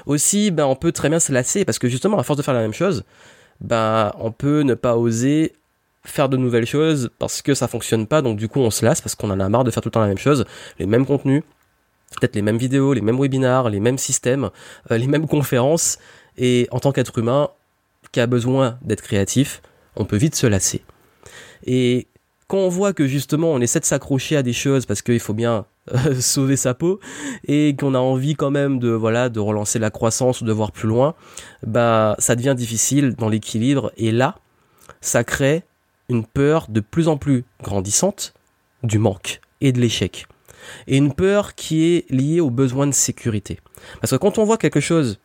Aussi, 0.06 0.52
ben, 0.52 0.66
on 0.66 0.76
peut 0.76 0.92
très 0.92 1.10
bien 1.10 1.20
se 1.20 1.32
lasser 1.32 1.66
parce 1.66 1.80
que 1.80 1.88
justement, 1.88 2.18
à 2.18 2.24
force 2.24 2.38
de 2.38 2.44
faire 2.44 2.54
la 2.54 2.62
même 2.62 2.74
chose, 2.74 3.04
ben, 3.62 4.12
on 4.20 4.32
peut 4.32 4.62
ne 4.62 4.74
pas 4.74 4.98
oser 4.98 5.54
faire 6.06 6.30
de 6.30 6.38
nouvelles 6.38 6.66
choses 6.66 7.10
parce 7.20 7.42
que 7.42 7.54
ça 7.54 7.68
fonctionne 7.68 8.08
pas, 8.08 8.22
donc 8.22 8.38
du 8.38 8.48
coup, 8.48 8.60
on 8.60 8.72
se 8.72 8.86
lasse 8.86 9.02
parce 9.02 9.16
qu'on 9.16 9.30
en 9.30 9.40
a 9.40 9.50
marre 9.50 9.64
de 9.64 9.72
faire 9.72 9.82
tout 9.82 9.90
le 9.90 9.92
temps 9.92 10.02
la 10.02 10.08
même 10.08 10.18
chose, 10.18 10.46
les 10.80 10.86
mêmes 10.86 11.06
contenus, 11.06 11.44
peut-être 12.20 12.36
les 12.36 12.42
mêmes 12.42 12.58
vidéos, 12.58 12.94
les 12.94 13.02
mêmes 13.02 13.20
webinars, 13.20 13.70
les 13.70 13.80
mêmes 13.80 13.98
systèmes, 13.98 14.50
euh, 14.92 14.98
les 14.98 15.08
mêmes 15.08 15.28
conférences, 15.28 15.98
et 16.38 16.68
en 16.72 16.80
tant 16.80 16.92
qu'être 16.92 17.18
humain 17.18 17.50
qui 18.12 18.20
a 18.20 18.28
besoin 18.28 18.78
d'être 18.82 19.02
créatif, 19.02 19.62
on 19.96 20.06
peut 20.06 20.18
vite 20.18 20.36
se 20.36 20.48
lasser. 20.48 20.84
Et 21.66 22.08
quand 22.48 22.58
on 22.58 22.70
voit 22.70 22.94
que 22.94 23.08
justement 23.08 23.52
on 23.52 23.60
essaie 23.62 23.80
de 23.80 23.86
s'accrocher 23.86 24.38
à 24.38 24.44
des 24.44 24.54
choses 24.54 24.86
parce 24.86 25.02
qu'il 25.02 25.20
faut 25.20 25.34
bien 25.34 25.66
euh, 25.94 26.16
sauver 26.20 26.56
sa 26.56 26.74
peau 26.74 27.00
et 27.48 27.76
qu'on 27.78 27.96
a 27.96 28.00
envie 28.00 28.36
quand 28.36 28.52
même 28.52 28.80
de 28.80 28.90
voilà 28.90 29.30
de 29.30 29.40
relancer 29.40 29.80
la 29.80 29.90
croissance 29.90 30.42
ou 30.42 30.46
de 30.46 30.52
voir 30.52 30.72
plus 30.72 30.88
loin, 30.88 31.16
bah 31.66 32.16
ça 32.20 32.36
devient 32.36 32.56
difficile 32.56 33.16
dans 33.16 33.30
l'équilibre 33.30 33.92
et 33.98 34.12
là 34.12 34.36
ça 35.02 35.24
crée 35.24 35.64
une 36.10 36.26
peur 36.26 36.68
de 36.70 36.80
plus 36.80 37.08
en 37.08 37.18
plus 37.18 37.44
grandissante 37.62 38.34
du 38.84 39.00
manque 39.00 39.42
et 39.62 39.72
de 39.72 39.80
l'échec. 39.80 40.28
Et 40.88 40.98
une 40.98 41.14
peur 41.14 41.56
qui 41.56 41.84
est 41.86 42.10
liée 42.12 42.40
au 42.40 42.50
besoin 42.50 42.88
de 42.88 42.94
sécurité. 42.94 43.60
Parce 44.00 44.12
que 44.12 44.18
quand 44.18 44.38
on 44.38 44.44
voit 44.44 44.58
quelque 44.58 44.80
chose 44.80 45.20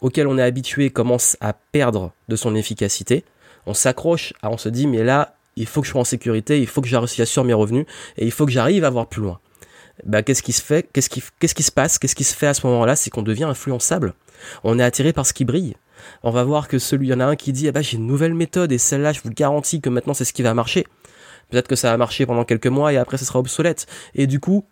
auquel 0.00 0.26
on 0.26 0.38
est 0.38 0.42
habitué 0.42 0.90
commence 0.90 1.36
à 1.40 1.52
perdre 1.52 2.12
de 2.28 2.36
son 2.36 2.54
efficacité, 2.54 3.24
on 3.66 3.74
s'accroche 3.74 4.32
à, 4.42 4.50
on 4.50 4.56
se 4.56 4.68
dit, 4.68 4.86
mais 4.86 5.04
là, 5.04 5.36
il 5.60 5.66
faut 5.66 5.80
que 5.80 5.86
je 5.86 5.92
sois 5.92 6.00
en 6.00 6.04
sécurité, 6.04 6.60
il 6.60 6.66
faut 6.66 6.80
que 6.80 6.88
j'assure 6.88 7.44
mes 7.44 7.52
revenus 7.52 7.86
et 8.16 8.24
il 8.24 8.32
faut 8.32 8.46
que 8.46 8.52
j'arrive 8.52 8.84
à 8.84 8.90
voir 8.90 9.06
plus 9.06 9.22
loin. 9.22 9.40
Ben, 10.04 10.22
qu'est-ce 10.22 10.42
qui 10.42 10.52
se 10.52 10.62
fait 10.62 10.88
Qu'est-ce 10.92 11.10
qui, 11.10 11.22
qu'est-ce 11.38 11.54
qui 11.54 11.62
se 11.62 11.72
passe 11.72 11.98
Qu'est-ce 11.98 12.14
qui 12.14 12.24
se 12.24 12.34
fait 12.34 12.46
à 12.46 12.54
ce 12.54 12.66
moment-là 12.66 12.96
C'est 12.96 13.10
qu'on 13.10 13.22
devient 13.22 13.44
influençable. 13.44 14.14
On 14.64 14.78
est 14.78 14.82
attiré 14.82 15.12
par 15.12 15.26
ce 15.26 15.32
qui 15.32 15.44
brille. 15.44 15.76
On 16.22 16.30
va 16.30 16.42
voir 16.44 16.68
que 16.68 16.78
celui, 16.78 17.08
il 17.08 17.10
y 17.10 17.14
en 17.14 17.20
a 17.20 17.26
un 17.26 17.36
qui 17.36 17.52
dit, 17.52 17.68
ah 17.68 17.72
bah, 17.72 17.82
j'ai 17.82 17.98
une 17.98 18.06
nouvelle 18.06 18.34
méthode 18.34 18.72
et 18.72 18.78
celle-là, 18.78 19.12
je 19.12 19.20
vous 19.22 19.30
garantis 19.30 19.82
que 19.82 19.90
maintenant 19.90 20.14
c'est 20.14 20.24
ce 20.24 20.32
qui 20.32 20.42
va 20.42 20.54
marcher. 20.54 20.86
Peut-être 21.50 21.68
que 21.68 21.76
ça 21.76 21.90
va 21.90 21.96
marcher 21.98 22.24
pendant 22.24 22.44
quelques 22.44 22.68
mois 22.68 22.92
et 22.92 22.96
après 22.96 23.18
ça 23.18 23.26
sera 23.26 23.38
obsolète. 23.38 23.86
Et 24.14 24.26
du 24.26 24.40
coup, 24.40 24.64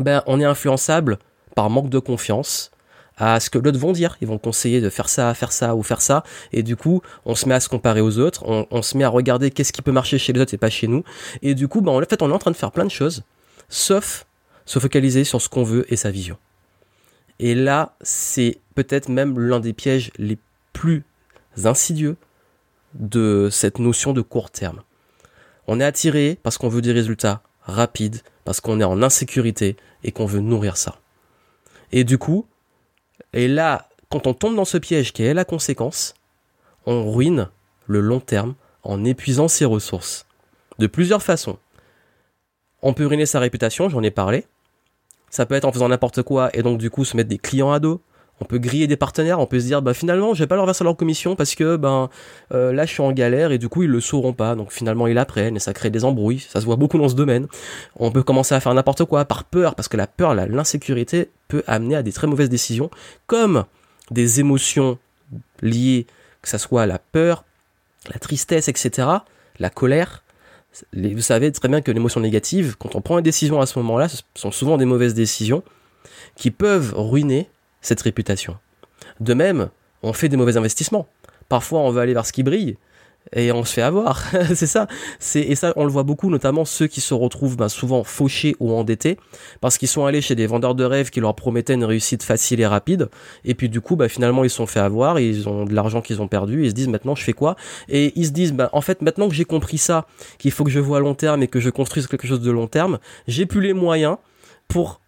ben, 0.00 0.22
on 0.26 0.40
est 0.40 0.44
influençable 0.44 1.18
par 1.54 1.68
manque 1.68 1.90
de 1.90 1.98
confiance, 1.98 2.70
à 3.16 3.40
ce 3.40 3.50
que 3.50 3.58
l'autre 3.58 3.78
vont 3.78 3.92
dire. 3.92 4.16
Ils 4.20 4.28
vont 4.28 4.38
conseiller 4.38 4.80
de 4.80 4.90
faire 4.90 5.08
ça, 5.08 5.32
faire 5.34 5.52
ça 5.52 5.74
ou 5.74 5.82
faire 5.82 6.00
ça. 6.00 6.24
Et 6.52 6.62
du 6.62 6.76
coup, 6.76 7.02
on 7.24 7.34
se 7.34 7.48
met 7.48 7.54
à 7.54 7.60
se 7.60 7.68
comparer 7.68 8.00
aux 8.00 8.18
autres. 8.18 8.44
On, 8.46 8.82
se 8.82 8.96
met 8.96 9.04
à 9.04 9.08
regarder 9.08 9.50
qu'est-ce 9.50 9.72
qui 9.72 9.82
peut 9.82 9.92
marcher 9.92 10.18
chez 10.18 10.32
les 10.32 10.40
autres 10.40 10.54
et 10.54 10.58
pas 10.58 10.70
chez 10.70 10.86
nous. 10.86 11.04
Et 11.42 11.54
du 11.54 11.68
coup, 11.68 11.80
ben, 11.80 11.92
en 11.92 12.00
fait, 12.00 12.22
on 12.22 12.30
est 12.30 12.34
en 12.34 12.38
train 12.38 12.50
de 12.50 12.56
faire 12.56 12.72
plein 12.72 12.84
de 12.84 12.90
choses, 12.90 13.22
sauf 13.68 14.26
se 14.66 14.78
focaliser 14.78 15.24
sur 15.24 15.40
ce 15.40 15.48
qu'on 15.48 15.62
veut 15.62 15.84
et 15.92 15.96
sa 15.96 16.10
vision. 16.10 16.38
Et 17.38 17.54
là, 17.54 17.96
c'est 18.00 18.58
peut-être 18.74 19.08
même 19.08 19.38
l'un 19.38 19.60
des 19.60 19.72
pièges 19.72 20.10
les 20.18 20.38
plus 20.72 21.04
insidieux 21.64 22.16
de 22.94 23.48
cette 23.50 23.78
notion 23.78 24.12
de 24.12 24.22
court 24.22 24.50
terme. 24.50 24.82
On 25.66 25.80
est 25.80 25.84
attiré 25.84 26.38
parce 26.42 26.58
qu'on 26.58 26.68
veut 26.68 26.82
des 26.82 26.92
résultats 26.92 27.42
rapides, 27.62 28.20
parce 28.44 28.60
qu'on 28.60 28.80
est 28.80 28.84
en 28.84 29.02
insécurité 29.02 29.76
et 30.02 30.12
qu'on 30.12 30.26
veut 30.26 30.40
nourrir 30.40 30.76
ça. 30.76 30.98
Et 31.92 32.04
du 32.04 32.18
coup, 32.18 32.46
et 33.34 33.48
là, 33.48 33.88
quand 34.10 34.26
on 34.26 34.32
tombe 34.32 34.54
dans 34.54 34.64
ce 34.64 34.78
piège 34.78 35.12
qui 35.12 35.24
est 35.24 35.34
la 35.34 35.44
conséquence, 35.44 36.14
on 36.86 37.10
ruine 37.12 37.48
le 37.86 38.00
long 38.00 38.20
terme 38.20 38.54
en 38.84 39.04
épuisant 39.04 39.48
ses 39.48 39.64
ressources. 39.64 40.26
De 40.78 40.86
plusieurs 40.86 41.22
façons. 41.22 41.58
On 42.80 42.94
peut 42.94 43.06
ruiner 43.06 43.26
sa 43.26 43.40
réputation, 43.40 43.88
j'en 43.88 44.02
ai 44.02 44.12
parlé. 44.12 44.46
Ça 45.30 45.46
peut 45.46 45.56
être 45.56 45.64
en 45.64 45.72
faisant 45.72 45.88
n'importe 45.88 46.22
quoi 46.22 46.50
et 46.56 46.62
donc 46.62 46.78
du 46.78 46.90
coup 46.90 47.04
se 47.04 47.16
mettre 47.16 47.28
des 47.28 47.38
clients 47.38 47.72
à 47.72 47.80
dos. 47.80 48.00
On 48.40 48.44
peut 48.46 48.58
griller 48.58 48.86
des 48.86 48.96
partenaires, 48.96 49.38
on 49.38 49.46
peut 49.46 49.60
se 49.60 49.66
dire 49.66 49.80
bah 49.80 49.94
finalement 49.94 50.34
je 50.34 50.40
vais 50.40 50.46
pas 50.48 50.56
leur 50.56 50.66
verser 50.66 50.82
leur 50.82 50.96
commission 50.96 51.36
parce 51.36 51.54
que 51.54 51.76
ben 51.76 52.10
euh, 52.52 52.72
là 52.72 52.84
je 52.84 52.92
suis 52.92 53.02
en 53.02 53.12
galère 53.12 53.52
et 53.52 53.58
du 53.58 53.68
coup 53.68 53.84
ils 53.84 53.90
le 53.90 54.00
sauront 54.00 54.32
pas 54.32 54.56
donc 54.56 54.72
finalement 54.72 55.06
ils 55.06 55.16
apprennent 55.18 55.56
et 55.56 55.60
ça 55.60 55.72
crée 55.72 55.90
des 55.90 56.04
embrouilles, 56.04 56.40
ça 56.40 56.60
se 56.60 56.66
voit 56.66 56.76
beaucoup 56.76 56.98
dans 56.98 57.08
ce 57.08 57.14
domaine. 57.14 57.46
On 57.96 58.10
peut 58.10 58.24
commencer 58.24 58.54
à 58.54 58.60
faire 58.60 58.74
n'importe 58.74 59.04
quoi 59.04 59.24
par 59.24 59.44
peur 59.44 59.76
parce 59.76 59.88
que 59.88 59.96
la 59.96 60.08
peur, 60.08 60.34
l'insécurité 60.34 61.30
peut 61.46 61.62
amener 61.66 61.94
à 61.94 62.02
des 62.02 62.12
très 62.12 62.26
mauvaises 62.26 62.48
décisions 62.48 62.90
comme 63.26 63.64
des 64.10 64.40
émotions 64.40 64.98
liées 65.62 66.06
que 66.42 66.48
ça 66.48 66.58
soit 66.58 66.86
la 66.86 66.98
peur, 66.98 67.44
la 68.12 68.18
tristesse, 68.18 68.68
etc., 68.68 69.08
la 69.58 69.70
colère. 69.70 70.22
Vous 70.92 71.22
savez 71.22 71.50
très 71.52 71.68
bien 71.68 71.80
que 71.80 71.92
l'émotion 71.92 72.20
négative, 72.20 72.76
quand 72.78 72.96
on 72.96 73.00
prend 73.00 73.18
une 73.18 73.24
décision 73.24 73.60
à 73.60 73.66
ce 73.66 73.78
moment-là, 73.78 74.08
ce 74.08 74.22
sont 74.34 74.50
souvent 74.50 74.76
des 74.76 74.84
mauvaises 74.84 75.14
décisions 75.14 75.62
qui 76.36 76.50
peuvent 76.50 76.92
ruiner 76.96 77.48
cette 77.84 78.02
réputation. 78.02 78.56
De 79.20 79.34
même, 79.34 79.68
on 80.02 80.12
fait 80.12 80.28
des 80.28 80.36
mauvais 80.36 80.56
investissements. 80.56 81.06
Parfois, 81.48 81.80
on 81.80 81.90
veut 81.90 82.00
aller 82.00 82.14
vers 82.14 82.26
ce 82.26 82.32
qui 82.32 82.42
brille 82.42 82.76
et 83.32 83.52
on 83.52 83.64
se 83.64 83.74
fait 83.74 83.82
avoir. 83.82 84.24
c'est 84.54 84.66
ça. 84.66 84.86
C'est 85.18 85.40
et 85.40 85.54
ça, 85.54 85.72
on 85.76 85.84
le 85.84 85.90
voit 85.90 86.02
beaucoup, 86.02 86.30
notamment 86.30 86.64
ceux 86.64 86.86
qui 86.86 87.00
se 87.00 87.14
retrouvent 87.14 87.56
ben, 87.56 87.68
souvent 87.68 88.04
fauchés 88.04 88.56
ou 88.60 88.72
endettés 88.72 89.18
parce 89.60 89.78
qu'ils 89.78 89.88
sont 89.88 90.04
allés 90.04 90.20
chez 90.20 90.34
des 90.34 90.46
vendeurs 90.46 90.74
de 90.74 90.84
rêves 90.84 91.10
qui 91.10 91.20
leur 91.20 91.34
promettaient 91.34 91.74
une 91.74 91.84
réussite 91.84 92.22
facile 92.22 92.60
et 92.60 92.66
rapide. 92.66 93.08
Et 93.44 93.54
puis 93.54 93.68
du 93.68 93.80
coup, 93.80 93.96
ben, 93.96 94.08
finalement, 94.08 94.44
ils 94.44 94.50
se 94.50 94.56
sont 94.56 94.66
fait 94.66 94.80
avoir. 94.80 95.18
ils 95.18 95.48
ont 95.48 95.64
de 95.64 95.74
l'argent 95.74 96.00
qu'ils 96.00 96.20
ont 96.22 96.28
perdu. 96.28 96.62
Et 96.62 96.66
ils 96.66 96.70
se 96.70 96.74
disent 96.74 96.88
maintenant, 96.88 97.14
je 97.14 97.22
fais 97.22 97.32
quoi? 97.32 97.56
Et 97.88 98.12
ils 98.16 98.26
se 98.26 98.32
disent, 98.32 98.52
ben, 98.52 98.68
en 98.72 98.80
fait, 98.80 99.02
maintenant 99.02 99.28
que 99.28 99.34
j'ai 99.34 99.44
compris 99.44 99.78
ça, 99.78 100.06
qu'il 100.38 100.50
faut 100.50 100.64
que 100.64 100.70
je 100.70 100.80
vois 100.80 100.98
à 100.98 101.00
long 101.00 101.14
terme 101.14 101.42
et 101.42 101.48
que 101.48 101.60
je 101.60 101.70
construise 101.70 102.06
quelque 102.06 102.26
chose 102.26 102.40
de 102.40 102.50
long 102.50 102.66
terme, 102.66 102.98
j'ai 103.26 103.46
plus 103.46 103.60
les 103.60 103.72
moyens 103.72 104.16
pour 104.68 105.00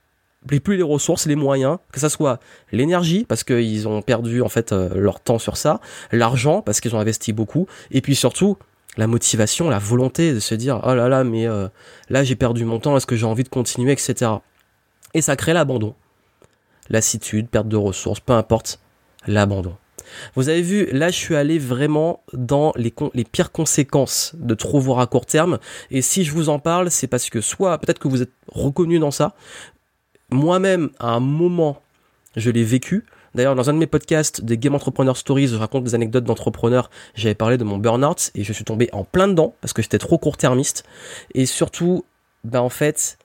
plus 0.47 0.77
les 0.77 0.83
ressources, 0.83 1.27
les 1.27 1.37
moyens, 1.37 1.79
que 1.93 2.01
ça 2.01 2.09
soit 2.09 2.41
l'énergie 2.73 3.25
parce 3.29 3.45
qu'ils 3.45 3.89
ont 3.89 4.03
perdu 4.03 4.43
en 4.43 4.49
fait 4.49 4.73
euh, 4.73 4.91
leur 4.95 5.21
temps 5.21 5.39
sur 5.39 5.57
ça, 5.57 5.81
l'argent 6.13 6.63
parce 6.63 6.81
qu'ils 6.81 6.95
ont 6.95 7.01
investi 7.01 7.33
beaucoup, 7.33 7.67
et 7.91 8.01
puis 8.01 8.15
surtout 8.15 8.57
la 8.97 9.07
motivation, 9.07 9.69
la 9.69 9.79
volonté 9.79 10.33
de 10.33 10.41
se 10.41 10.55
dire 10.55 10.81
oh 10.85 10.95
là 10.95 11.09
là 11.09 11.25
mais 11.25 11.47
euh, 11.47 11.69
là 12.09 12.25
j'ai 12.25 12.37
perdu 12.37 12.65
mon 12.65 12.79
temps, 12.79 12.97
est-ce 12.97 13.07
que 13.07 13.17
j'ai 13.17 13.27
envie 13.27 13.45
de 13.45 13.49
continuer, 13.49 13.93
etc. 13.93 14.33
Et 15.15 15.21
ça 15.21 15.37
crée 15.37 15.53
l'abandon, 15.53 15.95
lassitude, 16.89 17.49
perte 17.49 17.69
de 17.69 17.77
ressources, 17.77 18.21
peu 18.21 18.33
importe, 18.33 18.81
l'abandon. 19.27 19.77
Vous 20.35 20.49
avez 20.49 20.63
vu, 20.63 20.87
là 20.93 21.11
je 21.11 21.17
suis 21.17 21.37
allé 21.37 21.59
vraiment 21.59 22.23
dans 22.33 22.73
les, 22.77 22.95
les 23.15 23.25
pires 23.25 23.53
conséquences 23.53 24.35
de 24.39 24.55
trop 24.55 24.79
voir 24.79 25.01
à 25.01 25.07
court 25.07 25.27
terme. 25.27 25.59
Et 25.91 26.03
si 26.03 26.25
je 26.25 26.33
vous 26.33 26.49
en 26.49 26.59
parle, 26.59 26.91
c'est 26.91 27.07
parce 27.07 27.29
que 27.29 27.41
soit 27.41 27.77
peut-être 27.79 27.99
que 27.99 28.09
vous 28.09 28.23
êtes 28.23 28.33
reconnu 28.49 28.99
dans 28.99 29.11
ça, 29.11 29.35
moi-même, 30.31 30.91
à 30.99 31.11
un 31.11 31.21
moment, 31.21 31.83
je 32.37 32.51
l'ai 32.51 32.65
vécu. 32.65 33.05
D'ailleurs, 33.35 33.55
dans 33.55 33.69
un 33.69 33.75
de 33.75 33.79
mes 33.79 33.87
podcasts 33.87 34.43
des 34.43 34.57
Game 34.57 34.75
Entrepreneur 34.75 35.17
Stories, 35.17 35.49
je 35.49 35.57
raconte 35.57 35.85
des 35.85 35.95
anecdotes 35.95 36.25
d'entrepreneurs. 36.25 36.91
J'avais 37.15 37.35
parlé 37.35 37.59
de 37.59 37.65
mon 37.65 37.79
burn-out 37.79 38.31
et 38.35 38.45
je 38.45 38.53
suis 38.53 38.65
tombé 38.65 38.89
en 38.93 39.05
plein 39.05 39.29
dedans 39.29 39.55
parce 39.61 39.73
que 39.73 39.83
j'étais 39.83 39.99
trop 39.99 40.19
court-termiste. 40.19 40.85
Et 41.35 41.45
surtout, 41.45 42.05
ben 42.45 42.61
en 42.61 42.71
fait, 42.71 43.19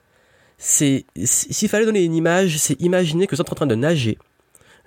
c'est 0.57 1.05
s'il 1.23 1.69
fallait 1.69 1.85
donner 1.85 2.03
une 2.03 2.13
image, 2.13 2.57
c'est 2.57 2.79
imaginer 2.81 3.25
que 3.25 3.35
vous 3.35 3.41
êtes 3.41 3.51
en 3.51 3.55
train 3.55 3.67
de 3.67 3.75
nager, 3.75 4.17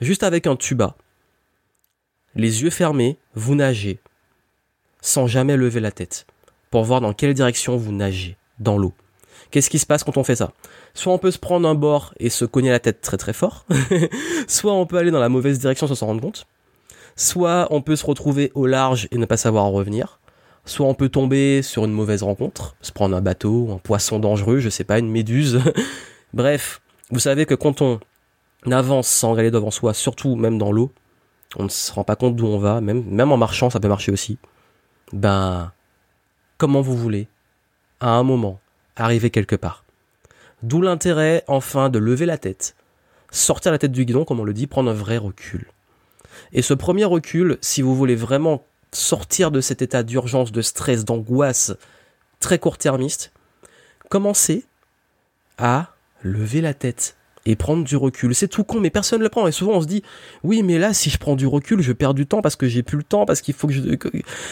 juste 0.00 0.22
avec 0.22 0.46
un 0.46 0.56
tuba, 0.56 0.96
les 2.36 2.62
yeux 2.62 2.70
fermés, 2.70 3.18
vous 3.34 3.54
nagez, 3.54 4.00
sans 5.00 5.26
jamais 5.26 5.56
lever 5.56 5.80
la 5.80 5.90
tête, 5.90 6.26
pour 6.70 6.84
voir 6.84 7.00
dans 7.00 7.12
quelle 7.12 7.34
direction 7.34 7.76
vous 7.76 7.92
nagez 7.92 8.36
dans 8.58 8.78
l'eau. 8.78 8.92
Qu'est-ce 9.50 9.70
qui 9.70 9.78
se 9.78 9.86
passe 9.86 10.04
quand 10.04 10.16
on 10.16 10.24
fait 10.24 10.36
ça? 10.36 10.52
Soit 10.94 11.12
on 11.12 11.18
peut 11.18 11.30
se 11.30 11.38
prendre 11.38 11.68
un 11.68 11.74
bord 11.74 12.14
et 12.18 12.30
se 12.30 12.44
cogner 12.44 12.70
la 12.70 12.80
tête 12.80 13.00
très 13.00 13.16
très 13.16 13.32
fort, 13.32 13.66
soit 14.48 14.72
on 14.72 14.86
peut 14.86 14.96
aller 14.96 15.10
dans 15.10 15.20
la 15.20 15.28
mauvaise 15.28 15.58
direction 15.58 15.86
sans 15.86 15.94
s'en 15.94 16.06
rendre 16.06 16.20
compte, 16.20 16.46
soit 17.16 17.68
on 17.70 17.80
peut 17.80 17.96
se 17.96 18.06
retrouver 18.06 18.50
au 18.54 18.66
large 18.66 19.08
et 19.10 19.18
ne 19.18 19.26
pas 19.26 19.36
savoir 19.36 19.66
revenir, 19.66 20.20
soit 20.64 20.86
on 20.86 20.94
peut 20.94 21.08
tomber 21.08 21.62
sur 21.62 21.84
une 21.84 21.92
mauvaise 21.92 22.22
rencontre, 22.22 22.76
se 22.80 22.92
prendre 22.92 23.16
un 23.16 23.20
bateau, 23.20 23.70
un 23.72 23.78
poisson 23.78 24.18
dangereux, 24.18 24.58
je 24.58 24.68
sais 24.68 24.84
pas, 24.84 24.98
une 24.98 25.10
méduse. 25.10 25.60
Bref, 26.34 26.80
vous 27.10 27.20
savez 27.20 27.46
que 27.46 27.54
quand 27.54 27.82
on 27.82 28.00
avance 28.70 29.08
sans 29.08 29.32
regarder 29.32 29.50
devant 29.50 29.70
soi, 29.70 29.94
surtout 29.94 30.36
même 30.36 30.58
dans 30.58 30.72
l'eau, 30.72 30.92
on 31.56 31.64
ne 31.64 31.68
se 31.68 31.92
rend 31.92 32.04
pas 32.04 32.16
compte 32.16 32.36
d'où 32.36 32.46
on 32.46 32.58
va, 32.58 32.80
même, 32.80 33.04
même 33.04 33.30
en 33.30 33.36
marchant, 33.36 33.70
ça 33.70 33.80
peut 33.80 33.88
marcher 33.88 34.10
aussi. 34.10 34.38
Ben, 35.12 35.72
comment 36.58 36.80
vous 36.80 36.96
voulez, 36.96 37.28
à 38.00 38.10
un 38.10 38.22
moment, 38.22 38.58
arriver 38.96 39.30
quelque 39.30 39.56
part. 39.56 39.84
D'où 40.62 40.80
l'intérêt, 40.80 41.44
enfin, 41.46 41.90
de 41.90 41.98
lever 41.98 42.26
la 42.26 42.38
tête, 42.38 42.74
sortir 43.30 43.72
la 43.72 43.78
tête 43.78 43.92
du 43.92 44.04
guidon, 44.04 44.24
comme 44.24 44.40
on 44.40 44.44
le 44.44 44.54
dit, 44.54 44.66
prendre 44.66 44.90
un 44.90 44.94
vrai 44.94 45.18
recul. 45.18 45.66
Et 46.52 46.62
ce 46.62 46.74
premier 46.74 47.04
recul, 47.04 47.58
si 47.60 47.82
vous 47.82 47.94
voulez 47.94 48.14
vraiment 48.14 48.64
sortir 48.92 49.50
de 49.50 49.60
cet 49.60 49.82
état 49.82 50.02
d'urgence, 50.02 50.52
de 50.52 50.62
stress, 50.62 51.04
d'angoisse 51.04 51.72
très 52.40 52.58
court-termiste, 52.58 53.32
commencez 54.08 54.64
à 55.58 55.94
lever 56.22 56.60
la 56.60 56.74
tête 56.74 57.16
et 57.46 57.56
prendre 57.56 57.84
du 57.84 57.96
recul. 57.96 58.34
C'est 58.34 58.48
tout 58.48 58.64
con, 58.64 58.80
mais 58.80 58.90
personne 58.90 59.18
ne 59.18 59.24
le 59.24 59.28
prend. 59.28 59.46
Et 59.46 59.52
souvent, 59.52 59.72
on 59.74 59.80
se 59.82 59.86
dit, 59.86 60.02
oui, 60.42 60.62
mais 60.62 60.78
là, 60.78 60.94
si 60.94 61.10
je 61.10 61.18
prends 61.18 61.36
du 61.36 61.46
recul, 61.46 61.82
je 61.82 61.92
perds 61.92 62.14
du 62.14 62.26
temps 62.26 62.40
parce 62.40 62.56
que 62.56 62.66
j'ai 62.66 62.82
plus 62.82 62.96
le 62.96 63.04
temps, 63.04 63.26
parce 63.26 63.42
qu'il 63.42 63.54
faut 63.54 63.66
que 63.66 63.74
je... 63.74 63.82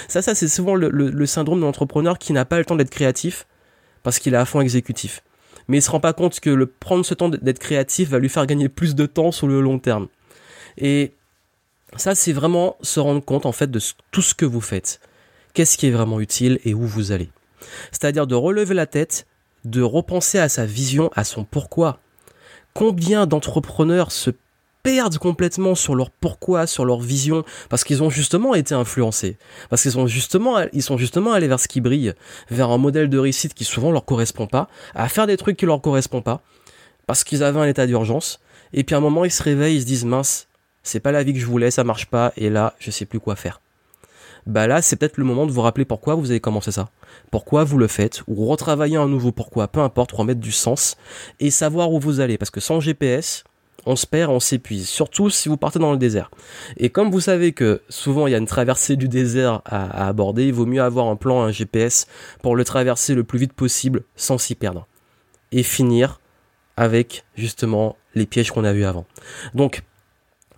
Ça, 0.08 0.20
ça, 0.20 0.34
c'est 0.34 0.48
souvent 0.48 0.74
le, 0.74 0.90
le 0.90 1.26
syndrome 1.26 1.60
de 1.60 1.64
l'entrepreneur 1.64 2.18
qui 2.18 2.34
n'a 2.34 2.44
pas 2.44 2.58
le 2.58 2.64
temps 2.64 2.76
d'être 2.76 2.90
créatif 2.90 3.46
parce 4.02 4.18
qu'il 4.18 4.34
est 4.34 4.38
à 4.38 4.44
fond 4.44 4.60
exécutif. 4.60 5.22
Mais 5.68 5.78
il 5.78 5.82
se 5.82 5.90
rend 5.90 6.00
pas 6.00 6.12
compte 6.12 6.40
que 6.40 6.50
le 6.50 6.66
prendre 6.66 7.04
ce 7.04 7.14
temps 7.14 7.28
d'être 7.28 7.58
créatif 7.58 8.10
va 8.10 8.18
lui 8.18 8.28
faire 8.28 8.46
gagner 8.46 8.68
plus 8.68 8.94
de 8.94 9.06
temps 9.06 9.32
sur 9.32 9.46
le 9.46 9.60
long 9.60 9.78
terme. 9.78 10.08
Et 10.76 11.12
ça, 11.96 12.14
c'est 12.14 12.32
vraiment 12.32 12.76
se 12.82 13.00
rendre 13.00 13.24
compte 13.24 13.46
en 13.46 13.52
fait 13.52 13.70
de 13.70 13.80
tout 14.10 14.22
ce 14.22 14.34
que 14.34 14.44
vous 14.44 14.60
faites. 14.60 15.00
Qu'est-ce 15.54 15.76
qui 15.76 15.86
est 15.86 15.90
vraiment 15.90 16.20
utile 16.20 16.58
et 16.64 16.74
où 16.74 16.86
vous 16.86 17.12
allez. 17.12 17.30
C'est-à-dire 17.90 18.26
de 18.26 18.34
relever 18.34 18.74
la 18.74 18.86
tête, 18.86 19.26
de 19.64 19.82
repenser 19.82 20.38
à 20.38 20.48
sa 20.48 20.66
vision, 20.66 21.10
à 21.14 21.24
son 21.24 21.44
pourquoi. 21.44 22.00
Combien 22.74 23.26
d'entrepreneurs 23.26 24.10
se 24.10 24.30
perdent 24.82 25.18
complètement 25.18 25.74
sur 25.74 25.94
leur 25.94 26.10
pourquoi, 26.10 26.66
sur 26.66 26.84
leur 26.84 27.00
vision, 27.00 27.44
parce 27.68 27.84
qu'ils 27.84 28.02
ont 28.02 28.10
justement 28.10 28.54
été 28.54 28.74
influencés, 28.74 29.36
parce 29.70 29.82
qu'ils 29.82 29.92
sont 29.92 30.06
justement, 30.06 30.58
ils 30.72 30.82
sont 30.82 30.98
justement 30.98 31.32
allés 31.32 31.48
vers 31.48 31.60
ce 31.60 31.68
qui 31.68 31.80
brille, 31.80 32.14
vers 32.50 32.70
un 32.70 32.78
modèle 32.78 33.08
de 33.08 33.18
réussite 33.18 33.54
qui 33.54 33.64
souvent 33.64 33.90
leur 33.90 34.04
correspond 34.04 34.46
pas, 34.46 34.68
à 34.94 35.08
faire 35.08 35.26
des 35.26 35.36
trucs 35.36 35.56
qui 35.56 35.66
leur 35.66 35.80
correspondent 35.80 36.24
pas, 36.24 36.42
parce 37.06 37.24
qu'ils 37.24 37.42
avaient 37.42 37.60
un 37.60 37.68
état 37.68 37.86
d'urgence, 37.86 38.40
et 38.72 38.84
puis 38.84 38.94
à 38.94 38.98
un 38.98 39.02
moment 39.02 39.24
ils 39.24 39.30
se 39.30 39.42
réveillent, 39.42 39.76
ils 39.76 39.82
se 39.82 39.86
disent 39.86 40.04
mince, 40.04 40.48
c'est 40.82 41.00
pas 41.00 41.12
la 41.12 41.22
vie 41.22 41.32
que 41.32 41.38
je 41.38 41.46
voulais, 41.46 41.70
ça 41.70 41.84
marche 41.84 42.06
pas, 42.06 42.32
et 42.36 42.50
là 42.50 42.74
je 42.78 42.90
sais 42.90 43.04
plus 43.04 43.20
quoi 43.20 43.36
faire. 43.36 43.60
Bah 44.44 44.66
là, 44.66 44.82
c'est 44.82 44.96
peut-être 44.96 45.18
le 45.18 45.24
moment 45.24 45.46
de 45.46 45.52
vous 45.52 45.60
rappeler 45.60 45.84
pourquoi 45.84 46.16
vous 46.16 46.32
avez 46.32 46.40
commencé 46.40 46.72
ça. 46.72 46.88
Pourquoi 47.30 47.62
vous 47.62 47.78
le 47.78 47.86
faites, 47.86 48.22
ou 48.26 48.46
retravailler 48.46 48.96
un 48.96 49.06
nouveau 49.06 49.30
pourquoi, 49.30 49.68
peu 49.68 49.78
importe, 49.78 50.10
remettre 50.10 50.40
du 50.40 50.50
sens, 50.50 50.96
et 51.38 51.52
savoir 51.52 51.92
où 51.92 52.00
vous 52.00 52.18
allez. 52.18 52.38
Parce 52.38 52.50
que 52.50 52.58
sans 52.58 52.80
GPS, 52.80 53.44
on 53.86 53.96
se 53.96 54.06
perd, 54.06 54.30
on 54.30 54.40
s'épuise, 54.40 54.88
surtout 54.88 55.30
si 55.30 55.48
vous 55.48 55.56
partez 55.56 55.78
dans 55.78 55.92
le 55.92 55.98
désert. 55.98 56.30
Et 56.76 56.90
comme 56.90 57.10
vous 57.10 57.20
savez 57.20 57.52
que 57.52 57.82
souvent 57.88 58.26
il 58.26 58.30
y 58.30 58.34
a 58.34 58.38
une 58.38 58.46
traversée 58.46 58.96
du 58.96 59.08
désert 59.08 59.62
à, 59.64 60.06
aborder, 60.06 60.46
il 60.46 60.52
vaut 60.52 60.66
mieux 60.66 60.82
avoir 60.82 61.06
un 61.08 61.16
plan, 61.16 61.42
un 61.42 61.50
GPS 61.50 62.06
pour 62.42 62.56
le 62.56 62.64
traverser 62.64 63.14
le 63.14 63.24
plus 63.24 63.38
vite 63.38 63.52
possible 63.52 64.02
sans 64.16 64.38
s'y 64.38 64.54
perdre. 64.54 64.86
Et 65.50 65.62
finir 65.62 66.20
avec 66.76 67.24
justement 67.34 67.96
les 68.14 68.26
pièges 68.26 68.50
qu'on 68.50 68.64
a 68.64 68.72
vus 68.72 68.84
avant. 68.84 69.04
Donc, 69.54 69.82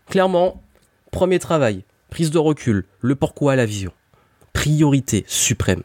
clairement, 0.08 0.62
premier 1.10 1.38
travail, 1.38 1.84
prise 2.10 2.30
de 2.30 2.38
recul, 2.38 2.84
le 3.00 3.16
pourquoi, 3.16 3.56
la 3.56 3.66
vision. 3.66 3.92
Priorité 4.52 5.24
suprême. 5.26 5.82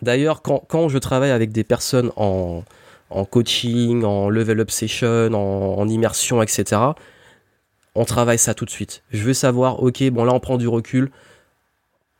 D'ailleurs, 0.00 0.42
quand, 0.42 0.62
quand 0.68 0.88
je 0.88 0.98
travaille 0.98 1.30
avec 1.30 1.52
des 1.52 1.64
personnes 1.64 2.10
en, 2.16 2.62
en 3.10 3.24
coaching, 3.24 4.04
en 4.04 4.28
level 4.28 4.60
up 4.60 4.70
session, 4.70 5.32
en, 5.32 5.88
immersion, 5.88 6.42
etc. 6.42 6.80
On 7.94 8.04
travaille 8.04 8.38
ça 8.38 8.54
tout 8.54 8.64
de 8.64 8.70
suite. 8.70 9.02
Je 9.10 9.22
veux 9.22 9.34
savoir, 9.34 9.82
ok, 9.82 10.02
bon 10.10 10.24
là 10.24 10.34
on 10.34 10.40
prend 10.40 10.56
du 10.56 10.68
recul. 10.68 11.10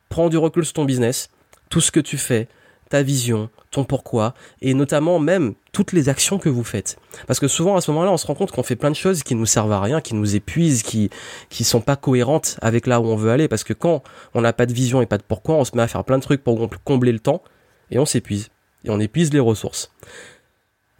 Prends 0.09 0.29
du 0.29 0.37
recul 0.37 0.65
sur 0.65 0.73
ton 0.73 0.85
business, 0.85 1.29
tout 1.69 1.81
ce 1.81 1.91
que 1.91 1.99
tu 1.99 2.17
fais, 2.17 2.47
ta 2.89 3.03
vision, 3.03 3.49
ton 3.69 3.83
pourquoi, 3.83 4.33
et 4.61 4.73
notamment 4.73 5.19
même 5.19 5.53
toutes 5.71 5.93
les 5.93 6.09
actions 6.09 6.39
que 6.39 6.49
vous 6.49 6.63
faites. 6.63 6.97
Parce 7.27 7.39
que 7.39 7.47
souvent 7.47 7.75
à 7.75 7.81
ce 7.81 7.91
moment-là, 7.91 8.11
on 8.11 8.17
se 8.17 8.25
rend 8.25 8.33
compte 8.33 8.51
qu'on 8.51 8.63
fait 8.63 8.75
plein 8.75 8.89
de 8.89 8.95
choses 8.95 9.21
qui 9.21 9.35
nous 9.35 9.45
servent 9.45 9.71
à 9.71 9.79
rien, 9.79 10.01
qui 10.01 10.15
nous 10.15 10.35
épuisent, 10.35 10.81
qui 10.81 11.11
qui 11.49 11.63
sont 11.63 11.81
pas 11.81 11.95
cohérentes 11.95 12.57
avec 12.61 12.87
là 12.87 12.99
où 12.99 13.05
on 13.05 13.15
veut 13.15 13.29
aller. 13.29 13.47
Parce 13.47 13.63
que 13.63 13.73
quand 13.73 14.01
on 14.33 14.41
n'a 14.41 14.53
pas 14.53 14.65
de 14.65 14.73
vision 14.73 15.03
et 15.03 15.05
pas 15.05 15.19
de 15.19 15.23
pourquoi, 15.23 15.55
on 15.55 15.63
se 15.63 15.75
met 15.75 15.83
à 15.83 15.87
faire 15.87 16.03
plein 16.03 16.17
de 16.17 16.23
trucs 16.23 16.43
pour 16.43 16.67
combler 16.83 17.11
le 17.11 17.19
temps 17.19 17.43
et 17.91 17.99
on 17.99 18.05
s'épuise 18.05 18.49
et 18.83 18.89
on 18.89 18.99
épuise 18.99 19.31
les 19.33 19.39
ressources. 19.39 19.91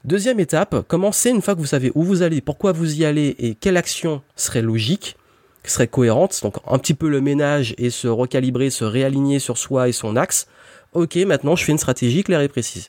Deuxième 0.05 0.39
étape, 0.39 0.87
commencez 0.87 1.29
une 1.29 1.41
fois 1.41 1.55
que 1.55 1.59
vous 1.59 1.65
savez 1.65 1.91
où 1.93 2.03
vous 2.03 2.21
allez, 2.21 2.41
pourquoi 2.41 2.71
vous 2.71 2.99
y 3.01 3.05
allez 3.05 3.35
et 3.37 3.55
quelle 3.55 3.77
action 3.77 4.21
serait 4.35 4.61
logique, 4.61 5.17
serait 5.63 5.87
cohérente, 5.87 6.39
donc 6.41 6.55
un 6.65 6.79
petit 6.79 6.93
peu 6.93 7.09
le 7.09 7.21
ménage 7.21 7.75
et 7.77 7.89
se 7.89 8.07
recalibrer, 8.07 8.69
se 8.69 8.85
réaligner 8.85 9.39
sur 9.39 9.57
soi 9.57 9.89
et 9.89 9.91
son 9.91 10.15
axe. 10.15 10.47
Ok, 10.93 11.15
maintenant 11.17 11.55
je 11.55 11.65
fais 11.65 11.71
une 11.71 11.77
stratégie 11.77 12.23
claire 12.23 12.41
et 12.41 12.47
précise. 12.47 12.87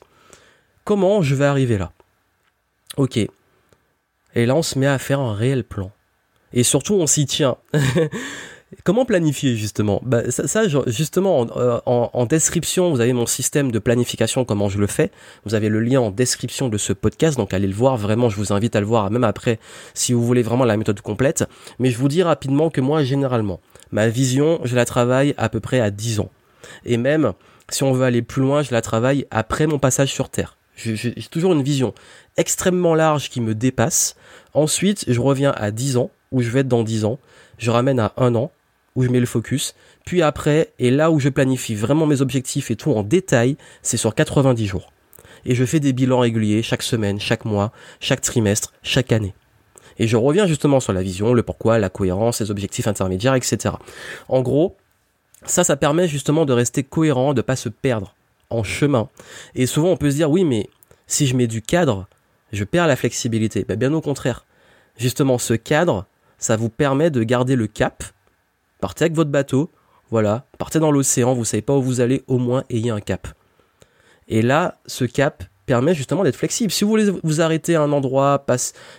Comment 0.85 1.21
je 1.21 1.35
vais 1.35 1.45
arriver 1.45 1.77
là? 1.77 1.91
Ok. 2.97 3.17
Et 3.17 4.45
là 4.45 4.55
on 4.55 4.63
se 4.63 4.79
met 4.79 4.87
à 4.87 4.97
faire 4.97 5.19
un 5.19 5.35
réel 5.35 5.63
plan. 5.63 5.91
Et 6.53 6.63
surtout, 6.63 6.95
on 6.95 7.07
s'y 7.07 7.25
tient. 7.25 7.57
Comment 8.85 9.03
planifier 9.03 9.57
justement 9.57 10.01
bah, 10.05 10.31
ça, 10.31 10.63
justement, 10.87 11.45
euh, 11.57 11.79
en, 11.85 12.25
description, 12.25 12.91
vous 12.91 13.01
avez 13.01 13.11
mon 13.11 13.25
système 13.25 13.69
de 13.69 13.79
planification, 13.79 14.45
comment 14.45 14.69
je 14.69 14.77
le 14.77 14.87
fais. 14.87 15.11
Vous 15.45 15.55
avez 15.55 15.67
le 15.67 15.81
lien 15.81 15.99
en 15.99 16.09
description 16.09 16.69
de 16.69 16.77
ce 16.77 16.93
podcast, 16.93 17.37
donc 17.37 17.53
allez 17.53 17.67
le 17.67 17.73
voir. 17.73 17.97
Vraiment, 17.97 18.29
je 18.29 18.37
vous 18.37 18.53
invite 18.53 18.77
à 18.77 18.79
le 18.79 18.85
voir, 18.85 19.11
même 19.11 19.25
après, 19.25 19.59
si 19.93 20.13
vous 20.13 20.25
voulez 20.25 20.41
vraiment 20.41 20.63
la 20.63 20.77
méthode 20.77 21.01
complète. 21.01 21.43
Mais 21.79 21.91
je 21.91 21.97
vous 21.97 22.07
dis 22.07 22.23
rapidement 22.23 22.69
que 22.69 22.79
moi, 22.79 23.03
généralement, 23.03 23.59
ma 23.91 24.07
vision, 24.07 24.61
je 24.63 24.75
la 24.75 24.85
travaille 24.85 25.33
à 25.37 25.49
peu 25.49 25.59
près 25.59 25.81
à 25.81 25.91
10 25.91 26.21
ans. 26.21 26.29
Et 26.85 26.95
même, 26.95 27.33
si 27.69 27.83
on 27.83 27.91
veut 27.91 28.05
aller 28.05 28.21
plus 28.21 28.41
loin, 28.41 28.63
je 28.63 28.71
la 28.71 28.81
travaille 28.81 29.25
après 29.31 29.67
mon 29.67 29.79
passage 29.79 30.13
sur 30.13 30.29
Terre. 30.29 30.57
J'ai 30.77 31.13
toujours 31.29 31.51
une 31.51 31.61
vision 31.61 31.93
extrêmement 32.37 32.95
large 32.95 33.29
qui 33.29 33.41
me 33.41 33.53
dépasse. 33.53 34.15
Ensuite, 34.53 35.03
je 35.07 35.19
reviens 35.19 35.51
à 35.51 35.71
10 35.71 35.97
ans, 35.97 36.09
où 36.31 36.41
je 36.41 36.49
vais 36.49 36.61
être 36.61 36.69
dans 36.69 36.83
10 36.83 37.03
ans. 37.03 37.19
Je 37.57 37.69
ramène 37.69 37.99
à 37.99 38.13
1 38.17 38.35
an, 38.35 38.49
où 38.95 39.03
je 39.03 39.09
mets 39.09 39.19
le 39.19 39.25
focus. 39.25 39.75
Puis 40.05 40.21
après, 40.21 40.73
et 40.79 40.91
là 40.91 41.11
où 41.11 41.19
je 41.19 41.29
planifie 41.29 41.75
vraiment 41.75 42.05
mes 42.05 42.21
objectifs 42.21 42.71
et 42.71 42.75
tout 42.75 42.91
en 42.91 43.03
détail, 43.03 43.57
c'est 43.81 43.97
sur 43.97 44.15
90 44.15 44.65
jours. 44.65 44.91
Et 45.45 45.55
je 45.55 45.65
fais 45.65 45.79
des 45.79 45.93
bilans 45.93 46.19
réguliers 46.19 46.61
chaque 46.61 46.83
semaine, 46.83 47.19
chaque 47.19 47.45
mois, 47.45 47.71
chaque 47.99 48.21
trimestre, 48.21 48.73
chaque 48.83 49.11
année. 49.11 49.33
Et 49.97 50.07
je 50.07 50.17
reviens 50.17 50.47
justement 50.47 50.79
sur 50.79 50.93
la 50.93 51.01
vision, 51.01 51.33
le 51.33 51.43
pourquoi, 51.43 51.79
la 51.79 51.89
cohérence, 51.89 52.41
les 52.41 52.51
objectifs 52.51 52.87
intermédiaires, 52.87 53.35
etc. 53.35 53.75
En 54.29 54.41
gros, 54.41 54.75
ça, 55.45 55.63
ça 55.63 55.75
permet 55.75 56.07
justement 56.07 56.45
de 56.45 56.53
rester 56.53 56.83
cohérent, 56.83 57.33
de 57.33 57.41
pas 57.41 57.55
se 57.55 57.69
perdre 57.69 58.15
en 58.49 58.63
chemin. 58.63 59.09
Et 59.55 59.65
souvent, 59.65 59.89
on 59.89 59.97
peut 59.97 60.11
se 60.11 60.15
dire, 60.17 60.29
oui, 60.29 60.43
mais 60.43 60.69
si 61.07 61.27
je 61.27 61.35
mets 61.35 61.47
du 61.47 61.61
cadre, 61.61 62.07
je 62.51 62.63
perds 62.63 62.87
la 62.87 62.95
flexibilité. 62.95 63.65
Ben, 63.67 63.77
bien 63.77 63.93
au 63.93 64.01
contraire. 64.01 64.45
Justement, 64.97 65.37
ce 65.37 65.53
cadre, 65.53 66.05
ça 66.37 66.57
vous 66.57 66.69
permet 66.69 67.09
de 67.09 67.23
garder 67.23 67.55
le 67.55 67.67
cap. 67.67 68.03
Partez 68.81 69.05
avec 69.05 69.15
votre 69.15 69.29
bateau, 69.29 69.71
voilà, 70.09 70.45
partez 70.57 70.79
dans 70.79 70.91
l'océan, 70.91 71.33
vous 71.33 71.45
savez 71.45 71.61
pas 71.61 71.75
où 71.75 71.81
vous 71.81 72.01
allez, 72.01 72.23
au 72.27 72.37
moins 72.37 72.63
ayez 72.69 72.89
un 72.89 72.99
cap. 72.99 73.27
Et 74.27 74.41
là, 74.41 74.79
ce 74.85 75.05
cap 75.05 75.43
permet 75.65 75.93
justement 75.93 76.23
d'être 76.23 76.35
flexible. 76.35 76.71
Si 76.71 76.83
vous 76.83 76.89
voulez 76.89 77.09
vous 77.23 77.41
arrêter 77.41 77.75
à 77.75 77.81
un 77.81 77.91
endroit, 77.93 78.45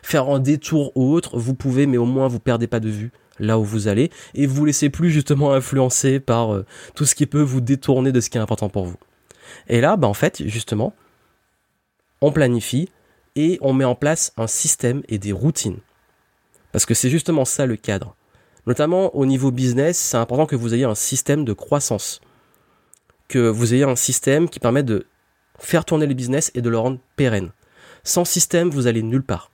faire 0.03 0.29
un 0.31 0.39
détour 0.39 0.93
ou 0.95 1.12
autre, 1.12 1.39
vous 1.39 1.55
pouvez, 1.55 1.87
mais 1.87 1.99
au 1.99 2.07
moins 2.07 2.29
vous 2.29 2.41
perdez 2.41 2.67
pas 2.67 2.81
de 2.81 2.89
vue 2.89 3.12
là 3.39 3.59
où 3.59 3.65
vous 3.65 3.89
allez 3.89 4.11
et 4.35 4.47
vous 4.47 4.65
laissez 4.65 4.89
plus 4.89 5.11
justement 5.11 5.53
influencer 5.55 6.21
par 6.21 6.55
euh, 6.55 6.65
tout 6.95 7.05
ce 7.05 7.15
qui 7.15 7.27
peut 7.27 7.43
vous 7.43 7.61
détourner 7.61 8.12
de 8.12 8.21
ce 8.21 8.31
qui 8.31 8.39
est 8.39 8.41
important 8.41 8.69
pour 8.69 8.85
vous. 8.85 8.97
Et 9.69 9.81
là, 9.81 9.97
bah, 9.97 10.09
en 10.09 10.15
fait, 10.15 10.47
justement, 10.47 10.95
on 12.21 12.33
planifie 12.33 12.89
et 13.37 13.59
on 13.61 13.73
met 13.73 13.85
en 13.85 13.95
place 13.95 14.33
un 14.37 14.47
système 14.47 15.03
et 15.09 15.19
des 15.19 15.33
routines. 15.33 15.79
Parce 16.71 16.87
que 16.87 16.95
c'est 16.95 17.11
justement 17.11 17.45
ça 17.45 17.67
le 17.67 17.77
cadre. 17.77 18.17
Notamment 18.66 19.14
au 19.16 19.26
niveau 19.26 19.50
business, 19.50 19.99
c'est 19.99 20.16
important 20.16 20.47
que 20.47 20.57
vous 20.57 20.75
ayez 20.75 20.85
un 20.85 20.95
système 20.95 21.45
de 21.45 21.52
croissance. 21.52 22.21
Que 23.28 23.49
vous 23.49 23.75
ayez 23.75 23.85
un 23.85 23.97
système 23.97 24.49
qui 24.49 24.61
permet 24.61 24.83
de 24.83 25.07
faire 25.59 25.85
tourner 25.85 26.07
le 26.07 26.14
business 26.14 26.50
et 26.54 26.61
de 26.61 26.71
le 26.71 26.78
rendre 26.78 26.99
pérenne. 27.16 27.50
Sans 28.04 28.25
système, 28.25 28.71
vous 28.71 28.87
allez 28.87 29.02
nulle 29.02 29.23
part. 29.23 29.50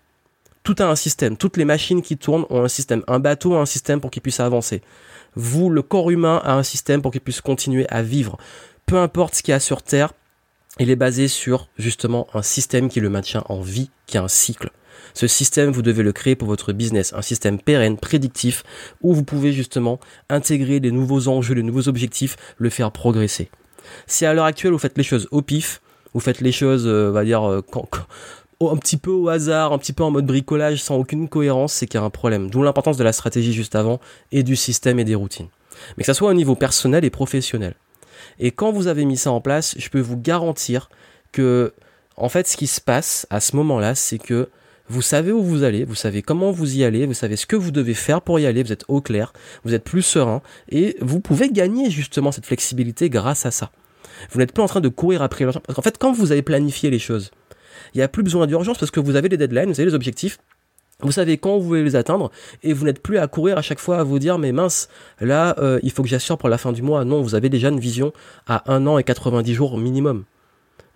Tout 0.62 0.76
a 0.78 0.84
un 0.84 0.96
système. 0.96 1.36
Toutes 1.36 1.56
les 1.56 1.64
machines 1.64 2.02
qui 2.02 2.18
tournent 2.18 2.46
ont 2.50 2.64
un 2.64 2.68
système. 2.68 3.02
Un 3.06 3.20
bateau 3.20 3.54
a 3.54 3.60
un 3.60 3.66
système 3.66 4.00
pour 4.00 4.10
qu'il 4.10 4.22
puisse 4.22 4.40
avancer. 4.40 4.82
Vous, 5.34 5.70
le 5.70 5.82
corps 5.82 6.10
humain, 6.10 6.42
a 6.44 6.54
un 6.54 6.62
système 6.62 7.00
pour 7.00 7.12
qu'il 7.12 7.20
puisse 7.20 7.40
continuer 7.40 7.86
à 7.88 8.02
vivre. 8.02 8.36
Peu 8.84 8.98
importe 8.98 9.34
ce 9.34 9.42
qu'il 9.42 9.52
y 9.52 9.54
a 9.54 9.60
sur 9.60 9.82
Terre, 9.82 10.12
il 10.78 10.90
est 10.90 10.96
basé 10.96 11.28
sur 11.28 11.68
justement 11.78 12.26
un 12.34 12.42
système 12.42 12.88
qui 12.88 13.00
le 13.00 13.10
maintient 13.10 13.44
en 13.48 13.60
vie, 13.60 13.90
qui 14.06 14.18
a 14.18 14.22
un 14.22 14.28
cycle. 14.28 14.70
Ce 15.14 15.26
système, 15.26 15.71
vous 15.71 15.83
devez 15.83 16.02
le 16.02 16.12
créer 16.12 16.37
pour 16.37 16.49
votre 16.49 16.73
business, 16.73 17.12
un 17.12 17.23
système 17.23 17.61
pérenne, 17.61 17.97
prédictif, 17.97 18.62
où 19.02 19.14
vous 19.14 19.25
pouvez 19.25 19.52
justement 19.52 19.99
intégrer 20.28 20.81
les 20.81 20.90
nouveaux 20.90 21.28
enjeux, 21.28 21.55
les 21.55 21.62
nouveaux 21.62 21.88
objectifs, 21.88 22.37
le 22.57 22.71
faire 22.71 22.93
progresser. 22.93 23.50
Si 24.07 24.26
à 24.26 24.35
l'heure 24.35 24.45
actuelle 24.45 24.73
vous 24.73 24.78
faites 24.78 24.99
les 24.99 25.05
choses 25.05 25.28
au 25.31 25.43
pif, 25.43 25.81
vous 26.14 26.21
faites 26.21 26.40
les 26.40 26.52
choses, 26.52 26.87
euh, 26.87 27.11
on 27.11 27.12
va 27.12 27.25
dire, 27.25 27.43
euh, 27.49 27.62
un 28.61 28.76
petit 28.76 28.97
peu 28.97 29.11
au 29.11 29.28
hasard, 29.28 29.73
un 29.73 29.78
petit 29.78 29.93
peu 29.93 30.02
en 30.02 30.11
mode 30.11 30.26
bricolage, 30.26 30.83
sans 30.83 30.97
aucune 30.97 31.28
cohérence, 31.28 31.73
c'est 31.73 31.87
qu'il 31.87 32.00
y 32.00 32.02
a 32.02 32.07
un 32.07 32.11
problème. 32.11 32.50
D'où 32.50 32.62
l'importance 32.62 32.97
de 32.97 33.05
la 33.05 33.12
stratégie 33.12 33.52
juste 33.52 33.76
avant 33.76 34.00
et 34.33 34.43
du 34.43 34.57
système 34.57 34.99
et 34.99 35.05
des 35.05 35.14
routines. 35.14 35.49
Mais 35.97 36.02
que 36.02 36.07
ça 36.07 36.14
soit 36.14 36.31
au 36.31 36.35
niveau 36.35 36.57
personnel 36.57 37.05
et 37.05 37.11
professionnel. 37.11 37.75
Et 38.40 38.50
quand 38.50 38.73
vous 38.73 38.88
avez 38.88 39.05
mis 39.05 39.17
ça 39.17 39.30
en 39.30 39.41
place, 39.41 39.75
je 39.78 39.89
peux 39.89 40.00
vous 40.00 40.17
garantir 40.17 40.91
que, 41.30 41.73
en 42.17 42.28
fait, 42.28 42.49
ce 42.49 42.56
qui 42.56 42.67
se 42.67 42.80
passe 42.80 43.26
à 43.30 43.41
ce 43.41 43.54
moment-là, 43.56 43.95
c'est 43.95 44.19
que 44.19 44.49
vous 44.88 45.02
savez 45.02 45.32
où 45.32 45.42
vous 45.42 45.64
allez, 45.64 45.84
vous 45.84 45.94
savez 45.94 46.22
comment 46.22 46.50
vous 46.50 46.76
y 46.76 46.84
allez, 46.84 47.06
vous 47.06 47.14
savez 47.14 47.36
ce 47.36 47.46
que 47.46 47.56
vous 47.56 47.70
devez 47.70 47.94
faire 47.94 48.22
pour 48.22 48.40
y 48.40 48.46
aller, 48.46 48.62
vous 48.62 48.72
êtes 48.72 48.84
au 48.88 49.00
clair, 49.00 49.32
vous 49.64 49.74
êtes 49.74 49.84
plus 49.84 50.02
serein 50.02 50.42
et 50.70 50.96
vous 51.00 51.20
pouvez 51.20 51.50
gagner 51.50 51.90
justement 51.90 52.32
cette 52.32 52.46
flexibilité 52.46 53.10
grâce 53.10 53.44
à 53.46 53.50
ça. 53.50 53.70
Vous 54.30 54.38
n'êtes 54.38 54.52
plus 54.52 54.62
en 54.62 54.68
train 54.68 54.80
de 54.80 54.88
courir 54.88 55.22
après 55.22 55.44
l'argent. 55.44 55.60
Parce 55.64 55.76
qu'en 55.76 55.82
fait, 55.82 55.98
quand 55.98 56.12
vous 56.12 56.32
avez 56.32 56.42
planifié 56.42 56.90
les 56.90 56.98
choses, 56.98 57.30
il 57.94 57.98
n'y 57.98 58.02
a 58.02 58.08
plus 58.08 58.22
besoin 58.22 58.46
d'urgence 58.46 58.78
parce 58.78 58.90
que 58.90 59.00
vous 59.00 59.16
avez 59.16 59.28
les 59.28 59.36
deadlines, 59.36 59.70
vous 59.70 59.80
avez 59.80 59.90
les 59.90 59.94
objectifs. 59.94 60.38
Vous 61.00 61.12
savez 61.12 61.38
quand 61.38 61.58
vous 61.58 61.64
voulez 61.64 61.84
les 61.84 61.94
atteindre 61.94 62.32
et 62.64 62.72
vous 62.72 62.84
n'êtes 62.84 63.00
plus 63.00 63.18
à 63.18 63.28
courir 63.28 63.56
à 63.56 63.62
chaque 63.62 63.78
fois 63.78 63.98
à 63.98 64.02
vous 64.02 64.18
dire 64.18 64.36
mais 64.36 64.50
mince 64.50 64.88
là 65.20 65.54
euh, 65.58 65.78
il 65.84 65.92
faut 65.92 66.02
que 66.02 66.08
j'assure 66.08 66.38
pour 66.38 66.48
la 66.48 66.58
fin 66.58 66.72
du 66.72 66.82
mois. 66.82 67.04
Non, 67.04 67.22
vous 67.22 67.36
avez 67.36 67.48
déjà 67.48 67.68
une 67.68 67.78
vision 67.78 68.12
à 68.48 68.72
un 68.72 68.84
an 68.88 68.98
et 68.98 69.04
90 69.04 69.54
jours 69.54 69.78
minimum. 69.78 70.24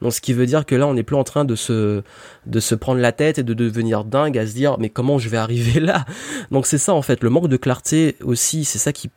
Donc 0.01 0.13
ce 0.13 0.21
qui 0.21 0.33
veut 0.33 0.47
dire 0.47 0.67
que 0.67 0.75
là 0.75 0.87
on 0.87 0.95
n'est 0.95 1.03
plus 1.03 1.17
en 1.17 1.25
train 1.25 1.45
de 1.45 1.55
se 1.55 2.03
de 2.47 2.61
se 2.61 2.75
prendre 2.75 3.01
la 3.01 3.13
tête 3.13 3.39
et 3.39 3.43
de 3.43 3.55
devenir 3.55 4.05
dingue 4.05 4.37
à 4.37 4.47
se 4.47 4.55
dire 4.55 4.77
mais 4.79 4.91
comment 4.91 5.19
je 5.19 5.29
vais 5.29 5.37
arriver 5.37 5.81
là? 5.81 6.05
Donc 6.51 6.67
c'est 6.67 6.79
ça 6.79 6.93
en 6.93 7.03
fait 7.03 7.23
le 7.23 7.31
manque 7.31 7.49
de 7.49 7.57
clarté 7.57 8.17
aussi 8.23 8.65
c'est 8.65 8.79
ça 8.79 8.93
qui 8.93 9.11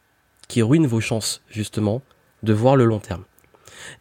qui 0.47 0.62
ruine 0.62 0.88
vos 0.88 1.01
chances 1.01 1.41
justement 1.49 2.01
de 2.43 2.54
voir 2.54 2.75
le 2.75 2.86
long 2.86 2.99
terme. 2.99 3.23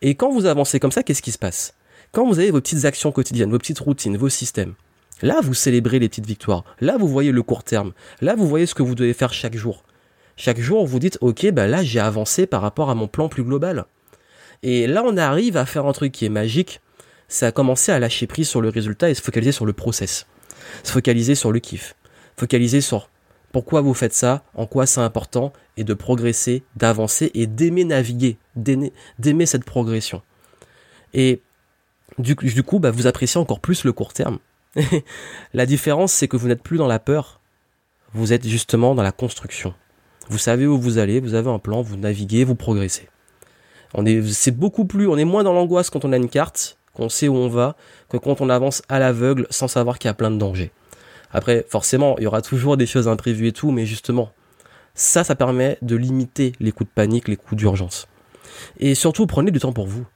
Et 0.03 0.15
quand 0.15 0.31
vous 0.31 0.47
avancez 0.47 0.81
comme 0.81 0.93
ça, 0.93 1.03
qu'est-ce 1.03 1.23
qui 1.23 1.33
se 1.33 1.39
passe? 1.39 1.75
Quand 2.13 2.27
vous 2.27 2.39
avez 2.39 2.51
vos 2.51 2.61
petites 2.61 2.85
actions 2.85 3.13
quotidiennes, 3.13 3.51
vos 3.51 3.59
petites 3.59 3.81
routines, 3.81 4.17
vos 4.17 4.29
systèmes, 4.29 4.75
là 5.23 5.41
vous 5.43 5.55
célébrez 5.55 5.99
les 5.99 6.09
petites 6.09 6.27
victoires. 6.27 6.65
Là 6.81 6.97
vous 6.99 7.09
voyez 7.09 7.33
le 7.33 7.43
court 7.43 7.65
terme. 7.65 7.93
Là 8.21 8.35
vous 8.35 8.47
voyez 8.47 8.67
ce 8.67 8.75
que 8.75 8.83
vous 8.83 8.95
devez 8.95 9.15
faire 9.15 9.33
chaque 9.33 9.57
jour. 9.57 9.85
Chaque 10.37 10.61
jour 10.61 10.87
vous 10.87 10.99
dites 10.99 11.19
ok 11.21 11.51
bah 11.53 11.67
là 11.67 11.83
j'ai 11.83 12.01
avancé 12.01 12.47
par 12.47 12.63
rapport 12.63 12.91
à 12.91 12.95
mon 12.95 13.09
plan 13.09 13.29
plus 13.29 13.45
global. 13.45 13.87
Et 14.65 14.87
là 14.87 15.03
on 15.05 15.19
arrive 15.19 15.59
à 15.59 15.67
faire 15.67 15.85
un 15.85 15.93
truc 15.93 16.11
qui 16.11 16.25
est 16.25 16.31
magique, 16.31 16.81
c'est 17.29 17.45
à 17.45 17.53
commencer 17.53 17.93
à 17.93 17.99
lâcher 17.99 18.27
prise 18.27 18.49
sur 18.49 18.63
le 18.63 18.71
résultat 18.71 19.11
et 19.11 19.15
se 19.15 19.21
focaliser 19.21 19.53
sur 19.53 19.67
le 19.67 19.75
process. 19.75 20.27
Se 20.83 20.91
focaliser 20.91 21.35
sur 21.35 21.53
le 21.53 21.61
kiff. 21.61 21.95
Focaliser 22.39 22.81
sur 22.81 23.11
pourquoi 23.53 23.83
vous 23.83 23.93
faites 23.93 24.15
ça, 24.15 24.43
en 24.55 24.67
quoi 24.67 24.87
c'est 24.87 25.03
important, 25.03 25.53
et 25.77 25.85
de 25.85 25.93
progresser, 25.93 26.65
d'avancer 26.77 27.31
et 27.35 27.47
d'aimer 27.47 27.85
naviguer, 27.85 28.39
d'aimer 28.57 29.47
cette 29.47 29.65
progression. 29.65 30.23
Et 31.13 31.43
du, 32.19 32.35
coup, 32.35 32.79
bah, 32.79 32.91
vous 32.91 33.07
appréciez 33.07 33.39
encore 33.39 33.61
plus 33.61 33.85
le 33.85 33.93
court 33.93 34.15
terme. 34.15 34.39
la 35.55 35.67
différence, 35.67 36.13
c'est 36.13 36.27
que 36.27 36.39
vous 36.39 36.49
n'êtes 36.49 36.63
plus 36.63 36.79
dans 36.79 36.89
la 36.89 36.99
peur, 36.99 37.41
vous 38.15 38.33
êtes 38.33 38.49
justement 38.49 38.95
dans 38.95 39.03
la 39.03 39.13
construction. 39.13 39.75
Vous 40.31 40.39
savez 40.39 40.67
où 40.67 40.81
vous 40.81 40.97
allez, 40.97 41.21
vous 41.21 41.35
avez 41.35 41.51
un 41.51 41.59
plan, 41.59 41.83
vous 41.83 41.97
naviguez, 41.97 42.45
vous 42.45 42.55
progressez. 42.55 43.09
On 43.95 44.05
est, 44.05 44.51
beaucoup 44.51 44.85
plus, 44.85 45.07
on 45.07 45.17
est 45.17 45.25
moins 45.25 45.45
dans 45.45 45.53
l'angoisse 45.53 45.89
quand 45.89 46.05
on 46.05 46.13
a 46.13 46.17
une 46.17 46.29
carte, 46.29 46.79
qu'on 46.95 47.09
sait 47.09 47.29
où 47.29 47.37
on 47.37 47.49
va, 47.49 47.77
que 48.09 48.17
quand 48.17 48.41
on 48.41 48.51
avance 48.51 48.83
à 48.89 48.99
l'aveugle 48.99 49.47
sans 49.51 49.69
savoir 49.69 49.99
qu'il 49.99 50.09
y 50.09 50.11
a 50.11 50.15
plein 50.15 50.31
de 50.31 50.39
dangers. 50.39 50.73
Après, 51.33 51.65
forcément, 51.69 52.17
il 52.19 52.25
y 52.25 52.27
aura 52.27 52.43
toujours 52.43 52.77
des 52.77 52.87
choses 52.87 53.09
imprévues 53.09 53.49
et 53.49 53.53
tout, 53.53 53.71
mais 53.71 53.87
justement, 53.87 54.31
ça, 54.95 55.25
ça 55.25 55.35
permet 55.35 55.79
de 55.83 55.97
limiter 55.97 56.53
les 56.61 56.73
coups 56.73 56.89
de 56.89 56.95
panique, 56.95 57.29
les 57.29 57.37
coups 57.37 57.57
d'urgence. 57.57 58.07
Et 58.79 58.95
surtout, 58.95 59.27
prenez 59.27 59.51
du 59.51 59.59
temps 59.59 59.73
pour 59.73 59.87
vous. 59.87 60.07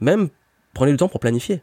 Même 0.00 0.28
prenez 0.74 0.92
du 0.92 0.98
temps 0.98 1.08
pour 1.08 1.20
planifier. 1.20 1.62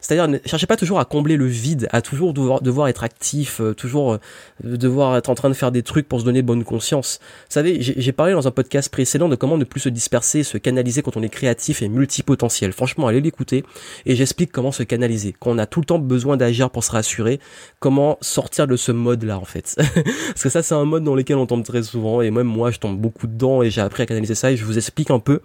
C'est-à-dire, 0.00 0.28
ne 0.28 0.38
cherchez 0.44 0.66
pas 0.66 0.76
toujours 0.76 1.00
à 1.00 1.04
combler 1.04 1.36
le 1.36 1.46
vide, 1.46 1.88
à 1.90 2.02
toujours 2.02 2.32
devoir, 2.32 2.88
être 2.88 3.02
actif, 3.02 3.60
euh, 3.60 3.74
toujours 3.74 4.12
euh, 4.12 4.18
devoir 4.62 5.16
être 5.16 5.28
en 5.28 5.34
train 5.34 5.48
de 5.48 5.54
faire 5.54 5.72
des 5.72 5.82
trucs 5.82 6.08
pour 6.08 6.20
se 6.20 6.24
donner 6.24 6.42
bonne 6.42 6.62
conscience. 6.62 7.18
Vous 7.20 7.54
savez, 7.54 7.78
j'ai 7.80 8.12
parlé 8.12 8.32
dans 8.32 8.46
un 8.46 8.52
podcast 8.52 8.90
précédent 8.90 9.28
de 9.28 9.34
comment 9.34 9.58
ne 9.58 9.64
plus 9.64 9.80
se 9.80 9.88
disperser, 9.88 10.44
se 10.44 10.56
canaliser 10.56 11.02
quand 11.02 11.16
on 11.16 11.22
est 11.22 11.28
créatif 11.28 11.82
et 11.82 11.88
multipotentiel. 11.88 12.72
Franchement, 12.72 13.08
allez 13.08 13.20
l'écouter 13.20 13.64
et 14.06 14.14
j'explique 14.14 14.52
comment 14.52 14.70
se 14.70 14.84
canaliser. 14.84 15.34
Quand 15.38 15.50
on 15.50 15.58
a 15.58 15.66
tout 15.66 15.80
le 15.80 15.86
temps 15.86 15.98
besoin 15.98 16.36
d'agir 16.36 16.70
pour 16.70 16.84
se 16.84 16.92
rassurer, 16.92 17.40
comment 17.80 18.18
sortir 18.20 18.68
de 18.68 18.76
ce 18.76 18.92
mode-là 18.92 19.38
en 19.38 19.44
fait. 19.44 19.74
Parce 20.28 20.42
que 20.42 20.48
ça, 20.48 20.62
c'est 20.62 20.74
un 20.74 20.84
mode 20.84 21.02
dans 21.02 21.16
lequel 21.16 21.36
on 21.36 21.46
tombe 21.46 21.64
très 21.64 21.82
souvent 21.82 22.22
et 22.22 22.30
même 22.30 22.46
moi, 22.46 22.70
je 22.70 22.78
tombe 22.78 22.98
beaucoup 22.98 23.26
dedans 23.26 23.62
et 23.62 23.70
j'ai 23.70 23.80
appris 23.80 24.04
à 24.04 24.06
canaliser 24.06 24.36
ça 24.36 24.52
et 24.52 24.56
je 24.56 24.64
vous 24.64 24.78
explique 24.78 25.10
un 25.10 25.18
peu 25.18 25.40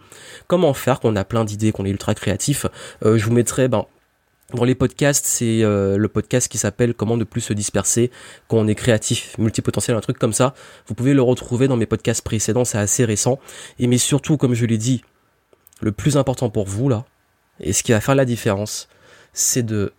comment 0.48 0.74
faire 0.74 1.00
quand 1.00 1.10
on 1.10 1.16
a 1.16 1.24
plein 1.24 1.44
d'idées, 1.44 1.72
qu'on 1.72 1.86
est 1.86 1.90
ultra 1.90 2.14
créatif. 2.14 2.68
Euh, 3.04 3.18
je 3.18 3.26
vous 3.26 3.34
mettrai 3.34 3.68
ben, 3.68 3.86
dans 4.54 4.64
les 4.64 4.76
podcasts, 4.76 5.26
c'est 5.26 5.64
euh, 5.64 5.98
le 5.98 6.08
podcast 6.08 6.48
qui 6.48 6.58
s'appelle 6.58 6.94
Comment 6.94 7.18
ne 7.18 7.24
plus 7.24 7.42
se 7.42 7.54
disperser 7.54 8.12
quand 8.48 8.58
on 8.58 8.68
est 8.68 8.76
créatif, 8.76 9.36
multipotentiel, 9.38 9.98
un 9.98 10.02
truc 10.02 10.20
comme 10.20 10.34
ça. 10.34 10.54
Vous 10.88 10.94
pouvez 10.94 11.14
le 11.14 11.22
retrouver 11.22 11.68
dans 11.68 11.78
mes 11.78 11.86
podcasts 11.86 12.24
précédents, 12.24 12.66
c'est 12.66 12.78
assez 12.78 13.06
récent. 13.06 13.40
Et 13.80 13.88
mais 13.88 13.98
surtout, 13.98 14.38
comme 14.38 14.54
je 14.54 14.66
l'ai 14.66 14.78
dit, 14.78 15.04
le 15.82 15.92
plus 15.92 16.18
important 16.18 16.50
pour 16.50 16.68
vous 16.68 16.88
là, 16.88 17.06
et 17.60 17.74
ce 17.74 17.84
qui 17.84 17.92
va 17.92 18.02
faire 18.02 18.16
la 18.16 18.26
différence, 18.26 18.88
c'est 19.34 19.64
de 19.64 19.94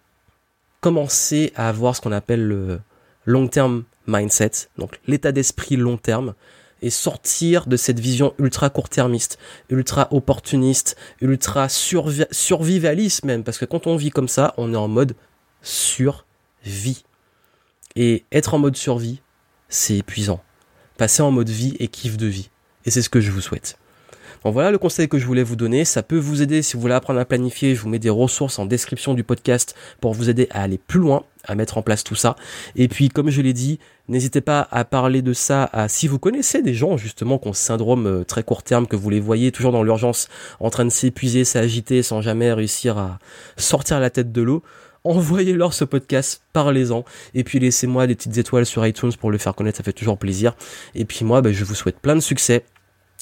commencer 0.81 1.53
à 1.57 1.69
avoir 1.69 1.97
ce 1.97 2.01
qu'on 2.01 2.12
appelle 2.12 2.47
le 2.47 2.81
long 3.25 3.49
term 3.49 3.85
mindset, 4.07 4.69
donc 4.77 5.01
l'état 5.07 5.33
d'esprit 5.33 5.77
long 5.77 5.97
terme, 5.97 6.35
et 6.85 6.90
sortir 6.90 7.66
de 7.66 7.79
cette 7.79 7.99
vision 7.99 8.35
ultra 8.38 8.68
court-termiste, 8.68 9.38
ultra 9.70 10.07
opportuniste, 10.11 10.97
ultra 11.23 11.68
survivaliste 11.70 13.25
même, 13.25 13.42
parce 13.42 13.57
que 13.57 13.64
quand 13.64 13.87
on 13.87 13.97
vit 13.97 14.11
comme 14.11 14.29
ça, 14.29 14.53
on 14.59 14.75
est 14.75 14.77
en 14.77 14.87
mode 14.87 15.16
survie. 15.62 17.05
Et 17.97 18.25
être 18.33 18.53
en 18.53 18.59
mode 18.59 18.77
survie, 18.77 19.23
c'est 19.70 19.97
épuisant. 19.97 20.42
Passer 20.99 21.23
en 21.23 21.31
mode 21.31 21.49
vie 21.49 21.75
et 21.79 21.88
kiff 21.88 22.18
de 22.18 22.27
vie. 22.27 22.51
Et 22.85 22.90
c'est 22.90 23.03
ce 23.03 23.09
que 23.09 23.20
je 23.20 23.31
vous 23.31 23.40
souhaite. 23.40 23.79
Donc 24.44 24.53
voilà 24.53 24.70
le 24.70 24.79
conseil 24.79 25.09
que 25.09 25.18
je 25.18 25.27
voulais 25.27 25.42
vous 25.42 25.57
donner. 25.57 25.85
Ça 25.85 26.03
peut 26.03 26.18
vous 26.18 26.42
aider 26.42 26.62
si 26.62 26.75
vous 26.75 26.81
voulez 26.81 26.94
apprendre 26.94 27.20
à 27.20 27.25
planifier. 27.25 27.75
Je 27.75 27.81
vous 27.81 27.88
mets 27.88 27.99
des 27.99 28.11
ressources 28.11 28.59
en 28.59 28.66
description 28.66 29.14
du 29.14 29.25
podcast 29.25 29.75
pour 30.01 30.14
vous 30.14 30.31
aider 30.31 30.49
à 30.51 30.62
aller 30.62 30.79
plus 30.79 31.01
loin, 31.01 31.25
à 31.44 31.55
mettre 31.55 31.79
en 31.79 31.83
place 31.83 32.05
tout 32.05 32.14
ça. 32.14 32.37
Et 32.77 32.88
puis, 32.88 33.09
comme 33.09 33.31
je 33.31 33.40
l'ai 33.40 33.53
dit, 33.53 33.79
n'hésitez 34.09 34.40
pas 34.40 34.66
à 34.70 34.85
parler 34.85 35.23
de 35.23 35.33
ça 35.33 35.68
à 35.73 35.88
si 35.88 36.09
vous 36.09 36.18
connaissez 36.18 36.62
des 36.62 36.75
gens 36.75 36.97
justement 36.97 37.38
qui 37.38 37.49
ont 37.49 37.53
ce 37.53 37.62
syndrome 37.62 38.07
euh, 38.07 38.25
très 38.25 38.42
court 38.42 38.62
terme, 38.62 38.87
que 38.87 38.97
vous 38.97 39.11
les 39.11 39.20
voyez 39.20 39.53
toujours 39.53 39.73
dans 39.73 39.83
l'urgence, 39.83 40.29
en 40.61 40.70
train 40.70 40.85
de 40.85 40.90
s'épuiser, 40.90 41.44
s'agiter 41.44 42.03
sans 42.03 42.20
jamais 42.20 42.53
réussir 42.53 42.99
à 42.99 43.18
sortir 43.57 44.01
la 44.01 44.11
tête 44.11 44.33
de 44.33 44.42
l'eau 44.42 44.62
envoyez-leur 45.05 45.75
ce 45.75 45.85
podcast, 45.85 46.42
parlez-en, 46.53 47.05
et 47.35 47.44
puis 47.44 47.59
laissez-moi 47.59 48.07
des 48.07 48.14
petites 48.14 48.38
étoiles 48.38 48.66
sur 48.66 48.87
iTunes 48.87 49.12
pour 49.18 49.31
le 49.31 49.38
faire 49.38 49.55
connaître, 49.55 49.77
ça 49.77 49.85
fait 49.85 49.92
toujours 49.92 50.18
plaisir. 50.18 50.57
Et 50.94 51.05
puis 51.05 51.25
moi, 51.25 51.42
ben, 51.42 51.53
je 51.53 51.64
vous 51.64 51.75
souhaite 51.75 51.99
plein 51.99 52.14
de 52.14 52.20
succès, 52.20 52.64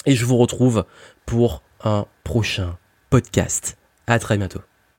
et 0.05 0.15
je 0.15 0.25
vous 0.25 0.37
retrouve 0.37 0.85
pour 1.25 1.63
un 1.83 2.05
prochain 2.23 2.77
podcast. 3.09 3.77
À 4.07 4.19
très 4.19 4.37
bientôt. 4.37 4.61